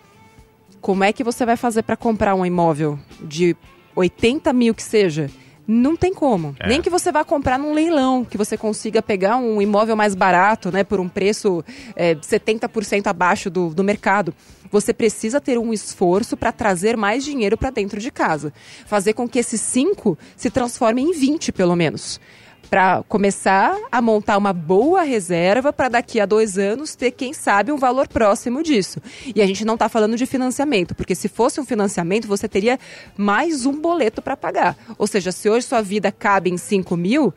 Como 0.81 1.03
é 1.03 1.13
que 1.13 1.25
você 1.25 1.45
vai 1.47 1.57
fazer 1.57 1.83
para 1.83 1.97
comprar 1.97 2.35
um 2.35 2.45
imóvel 2.45 2.99
de 3.21 3.57
80 3.97 4.53
mil 4.53 4.75
que 4.75 4.83
seja? 4.83 5.31
Não 5.67 5.97
tem 5.97 6.13
como. 6.13 6.55
É. 6.61 6.69
Nem 6.69 6.83
que 6.83 6.91
você 6.91 7.11
vá 7.11 7.25
comprar 7.25 7.59
num 7.59 7.73
leilão, 7.73 8.25
que 8.25 8.37
você 8.37 8.57
consiga 8.57 9.01
pegar 9.01 9.37
um 9.37 9.63
imóvel 9.63 9.97
mais 9.97 10.15
barato, 10.15 10.71
né, 10.71 10.85
por 10.85 11.01
um 11.01 11.09
preço 11.09 11.65
é, 11.97 12.15
70% 12.15 13.07
abaixo 13.07 13.49
do, 13.49 13.71
do 13.71 13.83
mercado. 13.83 14.35
Você 14.71 14.93
precisa 14.93 15.41
ter 15.41 15.57
um 15.57 15.73
esforço 15.73 16.37
para 16.37 16.53
trazer 16.53 16.97
mais 16.97 17.25
dinheiro 17.25 17.57
para 17.57 17.71
dentro 17.71 17.99
de 17.99 18.11
casa. 18.11 18.53
Fazer 18.85 19.15
com 19.15 19.27
que 19.27 19.39
esses 19.39 19.61
5 19.61 20.19
se 20.37 20.51
transformem 20.51 21.11
em 21.11 21.13
20, 21.13 21.53
pelo 21.53 21.75
menos 21.75 22.21
para 22.69 23.03
começar 23.09 23.77
a 23.91 24.01
montar 24.01 24.37
uma 24.37 24.53
boa 24.53 25.03
reserva 25.03 25.73
para 25.73 25.89
daqui 25.89 26.21
a 26.21 26.27
dois 26.27 26.59
anos 26.59 26.95
ter, 26.95 27.11
quem 27.11 27.33
sabe, 27.33 27.71
um 27.71 27.77
valor 27.77 28.09
próximo 28.09 28.63
disso. 28.63 29.01
E 29.35 29.41
a 29.41 29.47
gente 29.47 29.65
não 29.65 29.75
está 29.75 29.89
falando 29.89 30.17
de 30.17 30.27
financiamento, 30.27 30.95
porque 30.95 31.15
se 31.15 31.29
fosse 31.29 31.61
um 31.61 31.65
financiamento, 31.65 32.27
você 32.27 32.49
teria 32.49 32.79
mais 33.17 33.67
um 33.67 33.81
boleto 33.81 34.21
para 34.21 34.37
pagar. 34.37 34.77
Ou 34.99 35.07
seja, 35.07 35.31
se 35.33 35.49
hoje 35.49 35.67
sua 35.67 35.83
vida 35.83 36.11
cabe 36.11 36.51
em 36.51 36.57
5 36.57 36.97
mil, 36.97 37.33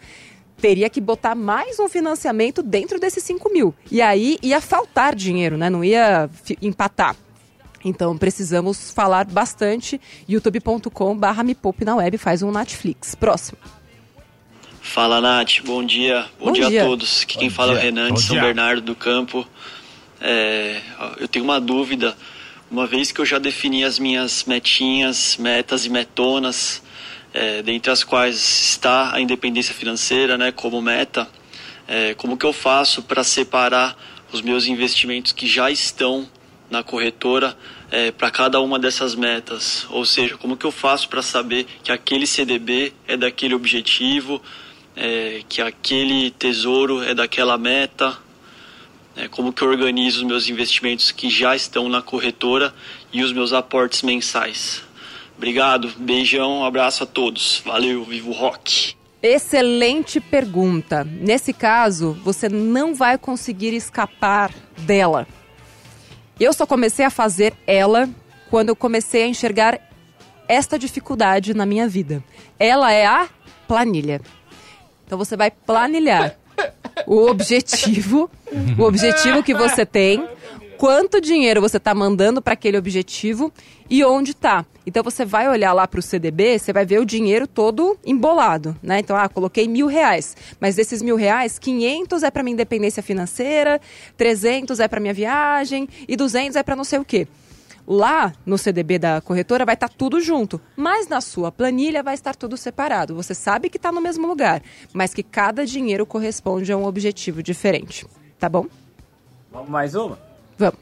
teria 0.60 0.90
que 0.90 1.00
botar 1.00 1.36
mais 1.36 1.80
um 1.80 1.88
financiamento 1.88 2.64
dentro 2.64 3.00
desses 3.00 3.24
5 3.24 3.52
mil. 3.52 3.74
E 3.92 4.02
aí 4.02 4.38
ia 4.42 4.60
faltar 4.60 5.16
dinheiro, 5.16 5.58
né? 5.58 5.70
Não 5.70 5.84
ia 5.84 6.30
empatar. 6.62 7.16
Então 7.84 8.18
precisamos 8.18 8.92
falar 8.92 9.26
bastante. 9.26 10.02
youtube.com 10.28 11.16
barra 11.16 11.44
me 11.44 11.56
poupe 11.56 11.86
na 11.86 11.96
web, 11.96 12.18
faz 12.18 12.42
um 12.42 12.52
Netflix. 12.52 13.16
Próximo. 13.16 13.58
Fala, 14.88 15.20
Nath. 15.20 15.60
Bom 15.66 15.84
dia. 15.84 16.26
Bom, 16.40 16.46
Bom 16.46 16.52
dia, 16.54 16.70
dia. 16.70 16.82
a 16.82 16.86
todos. 16.86 17.22
Aqui 17.22 17.38
quem 17.38 17.50
Bom 17.50 17.56
fala 17.56 17.74
é 17.74 17.76
o 17.76 17.76
dia. 17.76 17.84
Renan 17.84 18.08
Bom 18.08 18.16
de 18.16 18.22
São 18.22 18.36
dia. 18.36 18.42
Bernardo 18.42 18.82
do 18.82 18.96
Campo. 18.96 19.48
É, 20.20 20.82
eu 21.20 21.28
tenho 21.28 21.44
uma 21.44 21.60
dúvida. 21.60 22.18
Uma 22.72 22.88
vez 22.88 23.12
que 23.12 23.20
eu 23.20 23.26
já 23.26 23.38
defini 23.38 23.84
as 23.84 24.00
minhas 24.00 24.46
metinhas, 24.46 25.38
metas 25.38 25.86
e 25.86 25.90
metonas, 25.90 26.82
é, 27.34 27.62
dentre 27.62 27.92
as 27.92 28.04
quais 28.04 28.38
está 28.38 29.14
a 29.14 29.22
independência 29.22 29.76
financeira, 29.76 30.38
né, 30.38 30.52
como 30.52 30.82
meta, 30.82 31.28
é, 31.88 32.14
como 32.16 32.38
que 32.38 32.46
eu 32.46 32.54
faço 32.54 33.04
para 33.04 33.24
separar 33.24 33.96
os 34.32 34.42
meus 34.42 34.68
investimentos 34.68 35.34
que 35.34 35.46
já 35.46 35.70
estão 35.70 36.28
na 36.70 36.82
corretora 36.82 37.58
para 38.18 38.32
cada 38.32 38.60
uma 38.60 38.80
dessas 38.80 39.16
metas? 39.16 39.86
Ou 39.90 40.06
seja, 40.06 40.38
como 40.38 40.58
que 40.58 40.66
eu 40.66 40.72
faço 40.72 41.08
para 41.08 41.22
saber 41.22 41.66
que 41.84 41.92
aquele 41.92 42.26
CDB 42.26 42.94
é 43.08 43.16
daquele 43.16 43.54
objetivo, 43.54 44.42
é, 44.98 45.44
que 45.48 45.62
aquele 45.62 46.32
tesouro 46.32 47.04
é 47.04 47.14
daquela 47.14 47.58
meta? 47.58 48.18
É, 49.16 49.28
como 49.28 49.54
que 49.54 49.62
eu 49.62 49.70
organizo 49.70 50.20
os 50.20 50.24
meus 50.24 50.50
investimentos 50.50 51.12
que 51.12 51.30
já 51.30 51.56
estão 51.56 51.88
na 51.88 52.02
corretora 52.02 52.74
e 53.14 53.24
os 53.24 53.32
meus 53.32 53.54
aportes 53.54 54.02
mensais? 54.02 54.82
Obrigado, 55.38 55.92
beijão, 55.98 56.66
abraço 56.66 57.04
a 57.04 57.06
todos. 57.06 57.62
Valeu, 57.64 58.04
vivo 58.04 58.32
rock! 58.32 58.96
Excelente 59.22 60.20
pergunta. 60.20 61.04
Nesse 61.04 61.54
caso, 61.54 62.14
você 62.24 62.50
não 62.50 62.96
vai 62.96 63.18
conseguir 63.18 63.74
escapar 63.74 64.52
dela. 64.80 65.28
Eu 66.40 66.54
só 66.54 66.66
comecei 66.66 67.06
a 67.06 67.10
fazer 67.10 67.54
ela 67.66 68.10
quando 68.50 68.70
eu 68.70 68.76
comecei 68.76 69.24
a 69.24 69.28
enxergar 69.28 69.80
esta 70.48 70.78
dificuldade 70.78 71.54
na 71.54 71.66
minha 71.66 71.88
vida. 71.88 72.24
Ela 72.60 72.92
é 72.92 73.06
a 73.06 73.28
planilha. 73.68 74.22
Então 75.08 75.18
você 75.18 75.38
vai 75.38 75.50
planilhar 75.50 76.38
o 77.08 77.28
objetivo, 77.28 78.30
o 78.78 78.84
objetivo 78.84 79.42
que 79.42 79.54
você 79.54 79.86
tem, 79.86 80.28
quanto 80.78 81.22
dinheiro 81.22 81.62
você 81.62 81.78
está 81.78 81.96
mandando 81.96 82.42
para 82.42 82.54
aquele 82.54 82.78
objetivo 82.78 83.52
e 83.90 84.04
onde 84.04 84.32
está. 84.32 84.66
Então 84.86 85.02
você 85.02 85.24
vai 85.24 85.48
olhar 85.48 85.72
lá 85.72 85.88
para 85.88 86.00
o 86.02 86.04
CDB, 86.04 86.60
você 86.60 86.74
vai 86.74 86.86
ver 86.86 87.00
o 87.00 87.06
dinheiro 87.06 87.48
todo 87.48 87.98
embolado, 88.06 88.76
né? 88.84 89.00
Então, 89.00 89.16
ah, 89.16 89.30
coloquei 89.30 89.66
mil 89.66 89.88
reais, 89.88 90.36
mas 90.60 90.76
desses 90.76 91.02
mil 91.02 91.16
reais, 91.16 91.58
500 91.58 92.24
é 92.24 92.30
para 92.30 92.44
minha 92.44 92.54
independência 92.54 93.02
financeira, 93.02 93.80
300 94.18 94.80
é 94.82 94.88
para 94.90 95.00
minha 95.00 95.14
viagem 95.14 95.88
e 96.06 96.18
200 96.18 96.58
é 96.58 96.64
para 96.64 96.76
não 96.76 96.84
sei 96.84 97.00
o 97.00 97.06
quê. 97.06 97.28
Lá 97.88 98.34
no 98.46 98.58
CDB 98.58 99.00
da 99.00 99.22
corretora 99.22 99.66
vai 99.66 99.76
estar 99.76 99.88
tudo 99.88 100.20
junto, 100.20 100.60
mas 100.76 101.08
na 101.08 101.22
sua 101.22 101.54
planilha 101.54 102.04
vai 102.04 102.16
estar 102.16 102.36
tudo 102.36 102.58
separado. 102.58 103.16
Você 103.16 103.34
sabe 103.34 103.70
que 103.70 103.78
está 103.78 103.94
no 103.94 104.02
mesmo 104.02 104.28
lugar, 104.28 104.62
mas 104.92 105.14
que 105.14 105.24
cada 105.24 105.66
dinheiro 105.66 106.06
corresponde 106.06 106.70
a 106.70 106.76
um 106.76 106.86
objetivo 106.86 107.42
diferente. 107.42 108.06
Tá 108.38 108.50
bom? 108.50 108.66
Vamos 109.50 109.70
mais 109.70 109.96
uma? 109.96 110.20
Vamos. 110.58 110.80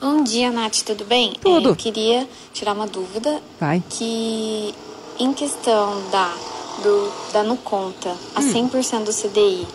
Bom 0.00 0.24
dia, 0.24 0.50
Nath, 0.50 0.82
tudo 0.84 1.04
bem? 1.04 1.34
Tudo. 1.40 1.68
É, 1.68 1.70
eu 1.72 1.76
queria 1.76 2.28
tirar 2.52 2.72
uma 2.72 2.88
dúvida. 2.88 3.40
Vai. 3.60 3.80
Que 3.88 4.74
em 5.20 5.32
questão 5.34 6.10
da, 6.10 6.34
do, 6.82 7.32
da 7.32 7.42
no 7.44 7.56
conta 7.58 8.10
a 8.34 8.40
100% 8.40 9.04
do 9.04 9.12
CDI 9.12 9.68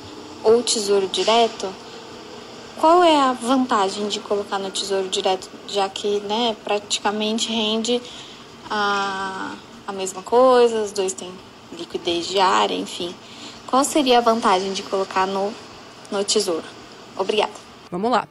ou 0.44 0.62
tesouro 0.62 1.08
direto, 1.08 1.70
qual 2.86 3.04
é 3.04 3.20
a 3.20 3.34
vantagem 3.34 4.08
de 4.10 4.20
colocar 4.20 4.60
no 4.60 4.70
tesouro 4.70 5.08
direto, 5.08 5.50
já 5.68 5.90
que 5.90 6.20
né, 6.20 6.56
praticamente 6.64 7.52
rende 7.52 8.00
a, 8.70 9.56
a 9.88 9.92
mesma 9.92 10.22
coisa, 10.22 10.84
os 10.84 10.92
dois 10.92 11.12
têm 11.12 11.32
liquidez 11.76 12.28
diária, 12.28 12.76
enfim. 12.76 13.16
Qual 13.66 13.84
seria 13.84 14.20
a 14.20 14.22
vantagem 14.22 14.72
de 14.72 14.84
colocar 14.84 15.26
no, 15.26 15.52
no 16.12 16.24
tesouro? 16.24 16.64
Obrigada. 17.18 17.54
Vamos 17.90 18.12
lá. 18.12 18.28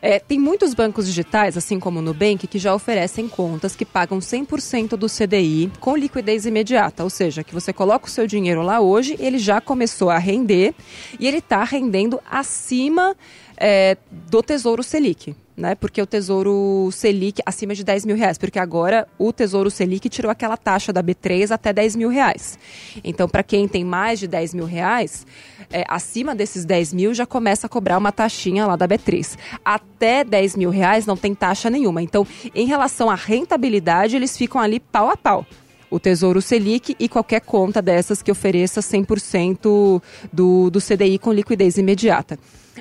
É, 0.00 0.20
tem 0.20 0.38
muitos 0.38 0.74
bancos 0.74 1.06
digitais, 1.06 1.56
assim 1.56 1.80
como 1.80 1.98
o 1.98 2.02
Nubank, 2.02 2.46
que 2.46 2.58
já 2.58 2.74
oferecem 2.74 3.28
contas 3.28 3.74
que 3.74 3.84
pagam 3.84 4.18
100% 4.18 4.90
do 4.90 5.08
CDI 5.08 5.72
com 5.80 5.96
liquidez 5.96 6.46
imediata. 6.46 7.02
Ou 7.02 7.10
seja, 7.10 7.42
que 7.42 7.52
você 7.52 7.72
coloca 7.72 8.06
o 8.06 8.10
seu 8.10 8.26
dinheiro 8.26 8.62
lá 8.62 8.80
hoje, 8.80 9.16
ele 9.18 9.38
já 9.38 9.60
começou 9.60 10.10
a 10.10 10.18
render 10.18 10.74
e 11.18 11.26
ele 11.26 11.38
está 11.38 11.64
rendendo 11.64 12.20
acima 12.30 13.16
é, 13.56 13.96
do 14.10 14.42
Tesouro 14.42 14.82
Selic. 14.82 15.34
Né? 15.56 15.74
Porque 15.74 16.00
o 16.00 16.06
Tesouro 16.06 16.88
Selic 16.92 17.42
acima 17.44 17.74
de 17.74 17.82
10 17.82 18.06
mil 18.06 18.14
reais, 18.14 18.38
porque 18.38 18.60
agora 18.60 19.08
o 19.18 19.32
Tesouro 19.32 19.68
Selic 19.72 20.08
tirou 20.08 20.30
aquela 20.30 20.56
taxa 20.56 20.92
da 20.92 21.02
B3 21.02 21.50
até 21.50 21.72
10 21.72 21.96
mil 21.96 22.08
reais. 22.08 22.56
Então, 23.02 23.28
para 23.28 23.42
quem 23.42 23.66
tem 23.66 23.84
mais 23.84 24.20
de 24.20 24.28
10 24.28 24.54
mil 24.54 24.66
reais, 24.66 25.26
é, 25.70 25.84
acima 25.88 26.34
desses 26.34 26.64
10 26.64 26.92
mil 26.92 27.14
já 27.14 27.26
começa 27.26 27.66
a 27.66 27.70
cobrar 27.70 27.98
uma 27.98 28.12
taxinha 28.12 28.66
lá 28.66 28.76
da 28.76 28.88
B3. 28.88 29.36
Até 29.64 30.24
10 30.24 30.56
mil 30.56 30.70
reais 30.70 31.06
não 31.06 31.16
tem 31.16 31.34
taxa 31.34 31.68
nenhuma. 31.70 32.02
Então, 32.02 32.26
em 32.54 32.66
relação 32.66 33.10
à 33.10 33.14
rentabilidade, 33.14 34.16
eles 34.16 34.36
ficam 34.36 34.60
ali 34.60 34.80
pau 34.80 35.10
a 35.10 35.16
pau 35.16 35.46
o 35.90 35.98
Tesouro 35.98 36.42
Selic 36.42 36.94
e 36.98 37.08
qualquer 37.08 37.40
conta 37.40 37.80
dessas 37.80 38.22
que 38.22 38.30
ofereça 38.30 38.80
100% 38.80 40.02
do, 40.32 40.70
do 40.70 40.80
CDI 40.80 41.18
com 41.18 41.32
liquidez 41.32 41.78
imediata. 41.78 42.38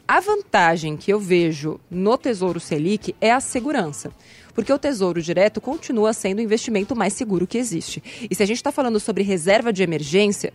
A 0.08 0.20
vantagem 0.20 0.98
que 0.98 1.12
eu 1.12 1.20
vejo 1.20 1.80
no 1.90 2.18
Tesouro 2.18 2.60
Selic 2.60 3.16
é 3.20 3.32
a 3.32 3.40
segurança. 3.40 4.12
Porque 4.54 4.74
o 4.74 4.80
Tesouro 4.80 5.22
Direto 5.22 5.62
continua 5.62 6.14
sendo 6.14 6.40
o 6.40 6.42
investimento 6.42 6.96
mais 6.96 7.14
seguro 7.14 7.46
que 7.46 7.60
existe. 7.60 8.02
E 8.28 8.34
se 8.34 8.42
a 8.42 8.46
gente 8.46 8.58
está 8.58 8.72
falando 8.72 9.00
sobre 9.00 9.24
reserva 9.24 9.72
de 9.72 9.84
emergência, 9.84 10.52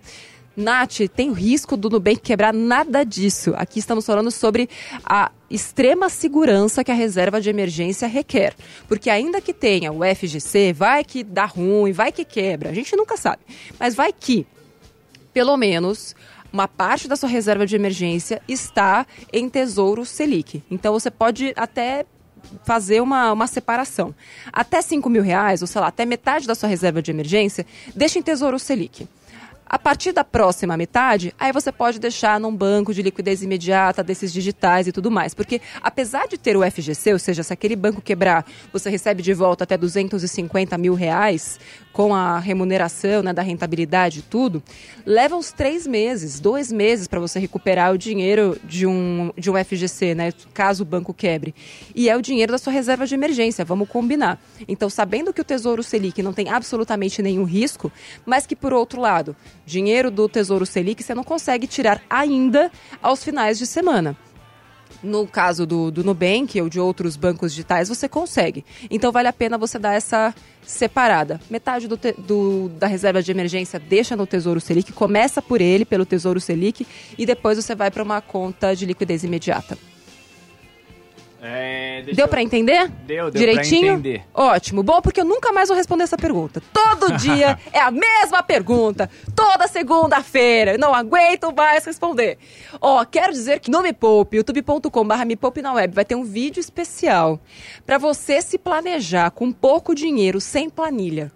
Nath, 0.56 1.08
tem 1.14 1.30
o 1.30 1.32
risco 1.32 1.76
do 1.76 1.88
Nubank 1.88 2.20
quebrar 2.20 2.52
nada 2.52 3.04
disso. 3.04 3.54
Aqui 3.56 3.78
estamos 3.78 4.04
falando 4.04 4.30
sobre 4.30 4.68
a 5.04 5.30
extrema 5.50 6.08
segurança 6.08 6.84
que 6.84 6.90
a 6.90 6.94
reserva 6.94 7.40
de 7.40 7.48
emergência 7.48 8.06
requer. 8.06 8.54
Porque 8.86 9.08
ainda 9.08 9.40
que 9.40 9.54
tenha 9.54 9.92
o 9.92 10.00
FGC, 10.02 10.72
vai 10.72 11.04
que 11.04 11.24
dá 11.24 11.46
ruim, 11.46 11.92
vai 11.92 12.12
que 12.12 12.24
quebra, 12.24 12.70
a 12.70 12.74
gente 12.74 12.94
nunca 12.96 13.16
sabe. 13.16 13.42
Mas 13.78 13.94
vai 13.94 14.12
que, 14.12 14.46
pelo 15.32 15.56
menos, 15.56 16.14
uma 16.52 16.68
parte 16.68 17.08
da 17.08 17.16
sua 17.16 17.28
reserva 17.28 17.66
de 17.66 17.74
emergência 17.74 18.42
está 18.46 19.06
em 19.32 19.48
Tesouro 19.48 20.04
Selic. 20.04 20.62
Então 20.70 20.92
você 20.92 21.10
pode 21.10 21.54
até 21.56 22.04
fazer 22.64 23.00
uma, 23.00 23.32
uma 23.32 23.46
separação. 23.46 24.14
Até 24.52 24.82
5 24.82 25.08
mil 25.08 25.22
reais, 25.22 25.62
ou 25.62 25.66
sei 25.66 25.80
lá, 25.80 25.86
até 25.86 26.04
metade 26.04 26.46
da 26.46 26.54
sua 26.54 26.68
reserva 26.68 27.00
de 27.00 27.10
emergência, 27.10 27.64
deixa 27.94 28.18
em 28.18 28.22
Tesouro 28.22 28.58
Selic. 28.58 29.08
A 29.72 29.78
partir 29.78 30.12
da 30.12 30.22
próxima 30.22 30.76
metade, 30.76 31.34
aí 31.40 31.50
você 31.50 31.72
pode 31.72 31.98
deixar 31.98 32.38
num 32.38 32.54
banco 32.54 32.92
de 32.92 33.00
liquidez 33.00 33.42
imediata, 33.42 34.04
desses 34.04 34.30
digitais 34.30 34.86
e 34.86 34.92
tudo 34.92 35.10
mais. 35.10 35.32
Porque 35.32 35.62
apesar 35.80 36.28
de 36.28 36.36
ter 36.36 36.58
o 36.58 36.70
FGC, 36.70 37.14
ou 37.14 37.18
seja, 37.18 37.42
se 37.42 37.54
aquele 37.54 37.74
banco 37.74 38.02
quebrar, 38.02 38.44
você 38.70 38.90
recebe 38.90 39.22
de 39.22 39.32
volta 39.32 39.64
até 39.64 39.78
250 39.78 40.76
mil 40.76 40.92
reais 40.92 41.58
com 41.90 42.14
a 42.14 42.38
remuneração, 42.38 43.22
né, 43.22 43.32
da 43.32 43.40
rentabilidade 43.40 44.18
e 44.18 44.22
tudo, 44.22 44.62
leva 45.06 45.36
uns 45.36 45.52
três 45.52 45.86
meses, 45.86 46.38
dois 46.38 46.70
meses 46.70 47.06
para 47.06 47.20
você 47.20 47.38
recuperar 47.38 47.94
o 47.94 47.98
dinheiro 47.98 48.58
de 48.64 48.86
um, 48.86 49.32
de 49.38 49.50
um 49.50 49.64
FGC, 49.64 50.14
né, 50.14 50.32
caso 50.52 50.82
o 50.82 50.86
banco 50.86 51.14
quebre. 51.14 51.54
E 51.94 52.10
é 52.10 52.16
o 52.16 52.20
dinheiro 52.20 52.52
da 52.52 52.58
sua 52.58 52.72
reserva 52.74 53.06
de 53.06 53.14
emergência, 53.14 53.64
vamos 53.64 53.88
combinar. 53.88 54.38
Então, 54.68 54.90
sabendo 54.90 55.32
que 55.32 55.40
o 55.40 55.44
Tesouro 55.44 55.82
Selic 55.82 56.22
não 56.22 56.34
tem 56.34 56.50
absolutamente 56.50 57.22
nenhum 57.22 57.44
risco, 57.44 57.90
mas 58.26 58.46
que, 58.46 58.54
por 58.54 58.74
outro 58.74 59.00
lado, 59.00 59.34
dinheiro 59.66 60.10
do 60.10 60.28
Tesouro 60.28 60.66
Selic 60.66 61.02
você 61.02 61.14
não 61.14 61.24
consegue 61.24 61.66
tirar 61.66 62.00
ainda 62.08 62.70
aos 63.00 63.22
finais 63.22 63.58
de 63.58 63.66
semana. 63.66 64.16
No 65.02 65.26
caso 65.26 65.66
do, 65.66 65.90
do 65.90 66.04
Nubank 66.04 66.60
ou 66.60 66.68
de 66.68 66.78
outros 66.78 67.16
bancos 67.16 67.52
digitais, 67.52 67.88
você 67.88 68.08
consegue. 68.08 68.64
Então 68.90 69.10
vale 69.10 69.26
a 69.26 69.32
pena 69.32 69.58
você 69.58 69.78
dar 69.78 69.94
essa 69.94 70.34
separada. 70.62 71.40
Metade 71.50 71.88
do, 71.88 71.98
do, 72.18 72.68
da 72.68 72.86
reserva 72.86 73.22
de 73.22 73.30
emergência 73.30 73.80
deixa 73.80 74.14
no 74.14 74.26
Tesouro 74.26 74.60
Selic, 74.60 74.92
começa 74.92 75.42
por 75.42 75.60
ele, 75.60 75.84
pelo 75.84 76.06
Tesouro 76.06 76.40
Selic, 76.40 76.86
e 77.18 77.26
depois 77.26 77.56
você 77.56 77.74
vai 77.74 77.90
para 77.90 78.02
uma 78.02 78.20
conta 78.20 78.76
de 78.76 78.86
liquidez 78.86 79.24
imediata. 79.24 79.76
É, 81.44 81.81
deixa 82.00 82.16
Deu 82.16 82.24
eu- 82.24 82.28
para 82.28 82.42
entender? 82.42 82.88
Deu, 83.06 83.30
deu 83.30 83.40
Direitinho? 83.40 83.80
pra 83.82 83.92
entender. 83.92 84.24
Ótimo. 84.32 84.82
Bom, 84.82 85.02
porque 85.02 85.20
eu 85.20 85.24
nunca 85.24 85.52
mais 85.52 85.68
vou 85.68 85.76
responder 85.76 86.04
essa 86.04 86.16
pergunta. 86.16 86.62
Todo 86.72 87.12
dia 87.18 87.58
é 87.72 87.80
a 87.80 87.90
mesma 87.90 88.42
pergunta. 88.42 89.10
Toda 89.36 89.68
segunda-feira. 89.68 90.72
Eu 90.74 90.78
Não 90.78 90.94
aguento 90.94 91.52
mais 91.54 91.84
responder. 91.84 92.38
Ó, 92.80 93.04
quero 93.04 93.32
dizer 93.32 93.60
que 93.60 93.70
no 93.70 93.82
Me 93.82 93.92
Poupe, 93.92 94.36
youtube.com.br 94.38 95.24
Me 95.26 95.36
Poupe 95.36 95.60
na 95.60 95.72
web, 95.74 95.94
vai 95.94 96.04
ter 96.04 96.14
um 96.14 96.24
vídeo 96.24 96.60
especial 96.60 97.38
para 97.84 97.98
você 97.98 98.40
se 98.40 98.56
planejar 98.56 99.30
com 99.30 99.52
pouco 99.52 99.94
dinheiro, 99.94 100.40
sem 100.40 100.70
planilha. 100.70 101.30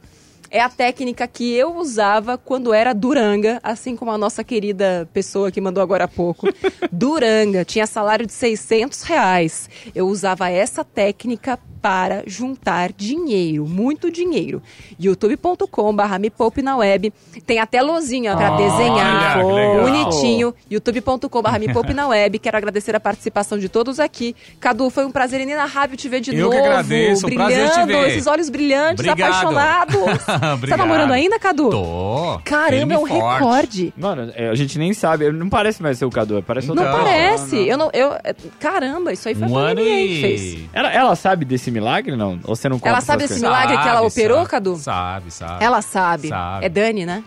É 0.56 0.60
a 0.60 0.70
técnica 0.70 1.28
que 1.28 1.52
eu 1.52 1.76
usava 1.76 2.38
quando 2.38 2.72
era 2.72 2.94
Duranga, 2.94 3.60
assim 3.62 3.94
como 3.94 4.10
a 4.10 4.16
nossa 4.16 4.42
querida 4.42 5.06
pessoa 5.12 5.50
que 5.50 5.60
mandou 5.60 5.82
agora 5.82 6.04
há 6.04 6.08
pouco. 6.08 6.48
Duranga, 6.90 7.62
tinha 7.62 7.86
salário 7.86 8.24
de 8.24 8.32
600 8.32 9.02
reais. 9.02 9.68
Eu 9.94 10.08
usava 10.08 10.48
essa 10.48 10.82
técnica 10.82 11.58
para 11.82 12.24
juntar 12.26 12.90
dinheiro, 12.92 13.64
muito 13.64 14.10
dinheiro. 14.10 14.60
youtube.com.br 14.98 16.18
me 16.18 16.30
poupe 16.30 16.60
na 16.60 16.76
web. 16.78 17.12
Tem 17.46 17.60
até 17.60 17.80
lozinha 17.80 18.34
para 18.36 18.56
desenhar. 18.56 19.38
que 19.38 19.44
legal. 19.44 19.82
Bonitinho. 19.84 20.54
youtube.com.br 20.68 21.58
me 21.60 21.72
poupe 21.72 21.94
na 21.94 22.08
web. 22.08 22.38
Quero 22.40 22.56
agradecer 22.56 22.96
a 22.96 22.98
participação 22.98 23.56
de 23.56 23.68
todos 23.68 24.00
aqui. 24.00 24.34
Cadu, 24.58 24.90
foi 24.90 25.04
um 25.04 25.12
prazer 25.12 25.40
inenarrável 25.40 25.96
te 25.96 26.08
ver 26.08 26.20
de 26.20 26.34
Eu 26.34 26.50
que 26.50 26.56
novo. 26.56 26.66
agradeço, 26.68 27.26
um 27.26 27.30
prazer 27.34 27.70
te 27.70 27.74
brilhando, 27.84 27.92
ver. 27.92 28.08
esses 28.08 28.26
olhos 28.26 28.48
brilhantes, 28.48 29.06
Obrigado. 29.06 29.30
apaixonados. 29.30 29.96
Você 30.54 30.66
tá 30.68 30.76
namorando 30.76 31.10
ainda, 31.12 31.38
Cadu? 31.38 31.70
Tô. 31.70 32.40
Caramba, 32.44 32.94
é 32.94 32.98
um 32.98 33.06
forte. 33.06 33.38
recorde. 33.38 33.94
Mano, 33.96 34.32
é, 34.34 34.48
a 34.48 34.54
gente 34.54 34.78
nem 34.78 34.92
sabe. 34.94 35.30
Não 35.32 35.48
parece 35.48 35.82
mais 35.82 35.98
ser 35.98 36.04
o 36.04 36.10
Cadu, 36.10 36.42
parece 36.46 36.68
Não, 36.68 36.74
outra 36.74 36.90
pessoa. 36.90 37.04
parece. 37.04 37.56
Eu 37.68 37.76
não, 37.78 37.90
eu, 37.92 38.12
é, 38.22 38.34
caramba, 38.60 39.12
isso 39.12 39.28
aí 39.28 39.34
foi 39.34 39.48
Um 39.48 39.58
a 39.58 39.60
ano 39.62 39.80
e... 39.80 40.20
fez. 40.20 40.58
Ela, 40.72 40.92
ela 40.92 41.16
sabe 41.16 41.44
desse 41.44 41.70
milagre, 41.70 42.14
não? 42.16 42.38
Ou 42.44 42.54
você 42.54 42.68
não 42.68 42.78
conta 42.78 42.90
Ela 42.90 43.00
sabe 43.00 43.22
desse 43.22 43.34
coisas? 43.34 43.48
milagre 43.48 43.76
que 43.78 43.88
ela 43.88 43.96
Sabe, 43.96 44.06
operou, 44.06 44.38
sabe, 44.38 44.50
Cadu? 44.50 44.76
Sabe, 44.76 45.30
sabe. 45.30 45.64
Ela 45.64 45.82
sabe. 45.82 46.28
Sabe. 46.28 46.66
É 46.66 46.68
Dani, 46.68 47.06
né? 47.06 47.24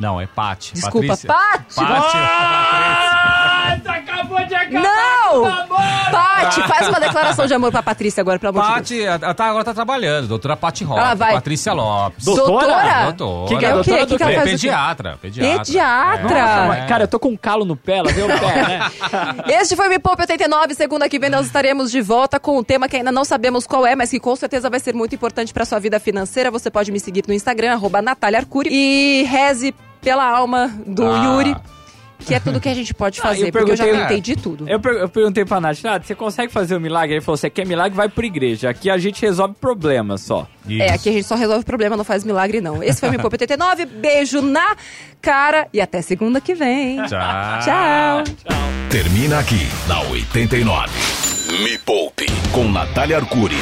Não, 0.00 0.20
é 0.20 0.26
Paty. 0.26 0.72
Desculpa, 0.74 1.08
Patrícia. 1.08 1.28
Paty! 1.28 1.74
Paty. 1.76 2.16
Ah, 2.16 3.78
você 3.82 3.88
acabou 3.88 4.44
de 4.46 4.54
acabar 4.54 4.82
Não! 4.82 4.91
Com 5.32 5.38
o 5.38 5.48
namoro! 5.48 5.82
Paty, 6.12 6.62
faz 6.68 6.88
uma 6.88 7.00
declaração 7.00 7.46
de 7.46 7.54
amor 7.54 7.70
pra 7.70 7.82
Patrícia 7.82 8.20
agora, 8.20 8.38
pelo 8.38 8.50
amor 8.58 8.80
de 8.82 8.94
Deus. 8.94 9.08
Paty, 9.10 9.24
ela 9.24 9.34
tá, 9.34 9.46
agora 9.46 9.64
tá 9.64 9.72
trabalhando. 9.74 10.28
Doutora 10.28 10.56
Paty 10.56 10.84
Rocha. 10.84 11.00
Ela 11.00 11.14
vai- 11.14 11.34
Patrícia 11.34 11.72
Lopes. 11.72 12.24
Doutora? 12.24 13.12
Doutora. 13.12 13.48
Que 13.48 13.56
que 13.58 13.64
é 13.66 13.70
É 13.70 13.74
o 13.74 13.82
quê? 13.84 14.06
que 14.06 14.16
que 14.16 14.22
ela 14.22 14.32
faz? 14.34 14.50
Pediatra. 14.50 15.18
Pediatra. 15.20 15.58
Pediatra. 15.64 16.38
É. 16.38 16.68
Mas, 16.68 16.88
Cara, 16.88 17.04
eu 17.04 17.08
tô 17.08 17.18
com 17.18 17.28
um 17.30 17.36
calo 17.36 17.64
no 17.64 17.76
pé, 17.76 17.98
ela 17.98 18.12
viu 18.12 18.26
o 18.26 18.28
pé, 18.28 18.62
né? 18.68 18.90
Este 19.60 19.74
foi 19.76 19.86
o 19.86 19.90
Me 19.90 19.98
Poupe 19.98 20.22
89. 20.22 20.74
Segunda 20.74 21.08
que 21.08 21.18
vem 21.18 21.30
nós 21.30 21.46
estaremos 21.46 21.90
de 21.90 22.00
volta 22.02 22.38
com 22.38 22.58
um 22.58 22.62
tema 22.64 22.88
que 22.88 22.96
ainda 22.96 23.12
não 23.12 23.24
sabemos 23.24 23.66
qual 23.66 23.86
é, 23.86 23.94
mas 23.96 24.10
que 24.10 24.20
com 24.20 24.34
certeza 24.36 24.68
vai 24.68 24.80
ser 24.80 24.94
muito 24.94 25.14
importante 25.14 25.52
para 25.54 25.64
sua 25.64 25.78
vida 25.78 25.98
financeira. 26.00 26.50
Você 26.50 26.70
pode 26.70 26.90
me 26.92 27.00
seguir 27.00 27.24
no 27.26 27.32
Instagram, 27.34 27.72
arroba 27.72 28.02
Natália 28.02 28.38
Arcuri. 28.40 28.68
E 28.72 29.22
reze 29.24 29.74
pela 30.00 30.24
alma 30.24 30.70
do 30.86 31.06
Ah. 31.10 31.24
Yuri. 31.24 31.56
Que 32.22 32.34
é 32.34 32.40
tudo 32.40 32.60
que 32.60 32.68
a 32.68 32.74
gente 32.74 32.94
pode 32.94 33.20
Ah, 33.20 33.22
fazer, 33.24 33.48
eu 33.48 33.52
porque 33.52 33.72
eu 33.72 33.76
já 33.76 33.84
perguntei- 33.84 34.06
tentei 34.16 34.20
de 34.34 34.40
tudo. 34.40 34.68
Eu, 34.68 34.80
per- 34.80 34.92
eu 34.94 35.08
perguntei 35.08 35.44
pra 35.44 35.60
Nath, 35.60 35.82
Nath, 35.82 36.04
você 36.06 36.14
consegue 36.14 36.52
fazer 36.52 36.76
o 36.76 36.80
milagre? 36.80 37.14
Ele 37.16 37.20
falou, 37.20 37.36
você 37.36 37.50
quer 37.50 37.66
milagre, 37.66 37.96
vai 37.96 38.08
por 38.08 38.24
igreja. 38.24 38.70
Aqui 38.70 38.88
a 38.90 38.98
gente 38.98 39.20
resolve 39.22 39.54
problemas 39.60 40.20
só. 40.22 40.46
É, 40.68 40.92
aqui 40.92 41.08
a 41.08 41.12
gente 41.12 41.26
só 41.26 41.34
resolve 41.34 41.64
problema, 41.64 41.96
não 41.96 42.04
faz 42.04 42.24
milagre, 42.24 42.60
não. 42.60 42.82
Esse 42.82 43.00
foi 43.00 43.08
o 43.08 43.12
Me 43.12 43.18
Poupe 43.18 43.34
89. 43.34 43.84
Beijo 43.86 44.40
na 44.40 44.76
cara 45.20 45.66
e 45.72 45.80
até 45.80 46.00
segunda 46.02 46.40
que 46.40 46.54
vem. 46.54 46.96
Tchau. 47.06 48.24
Termina 48.88 49.38
aqui 49.38 49.66
na 49.88 50.00
89. 50.02 50.90
Me 51.62 51.78
Poupe 51.78 52.26
com 52.52 52.64
Natália 52.70 53.16
Arcuri. 53.18 53.56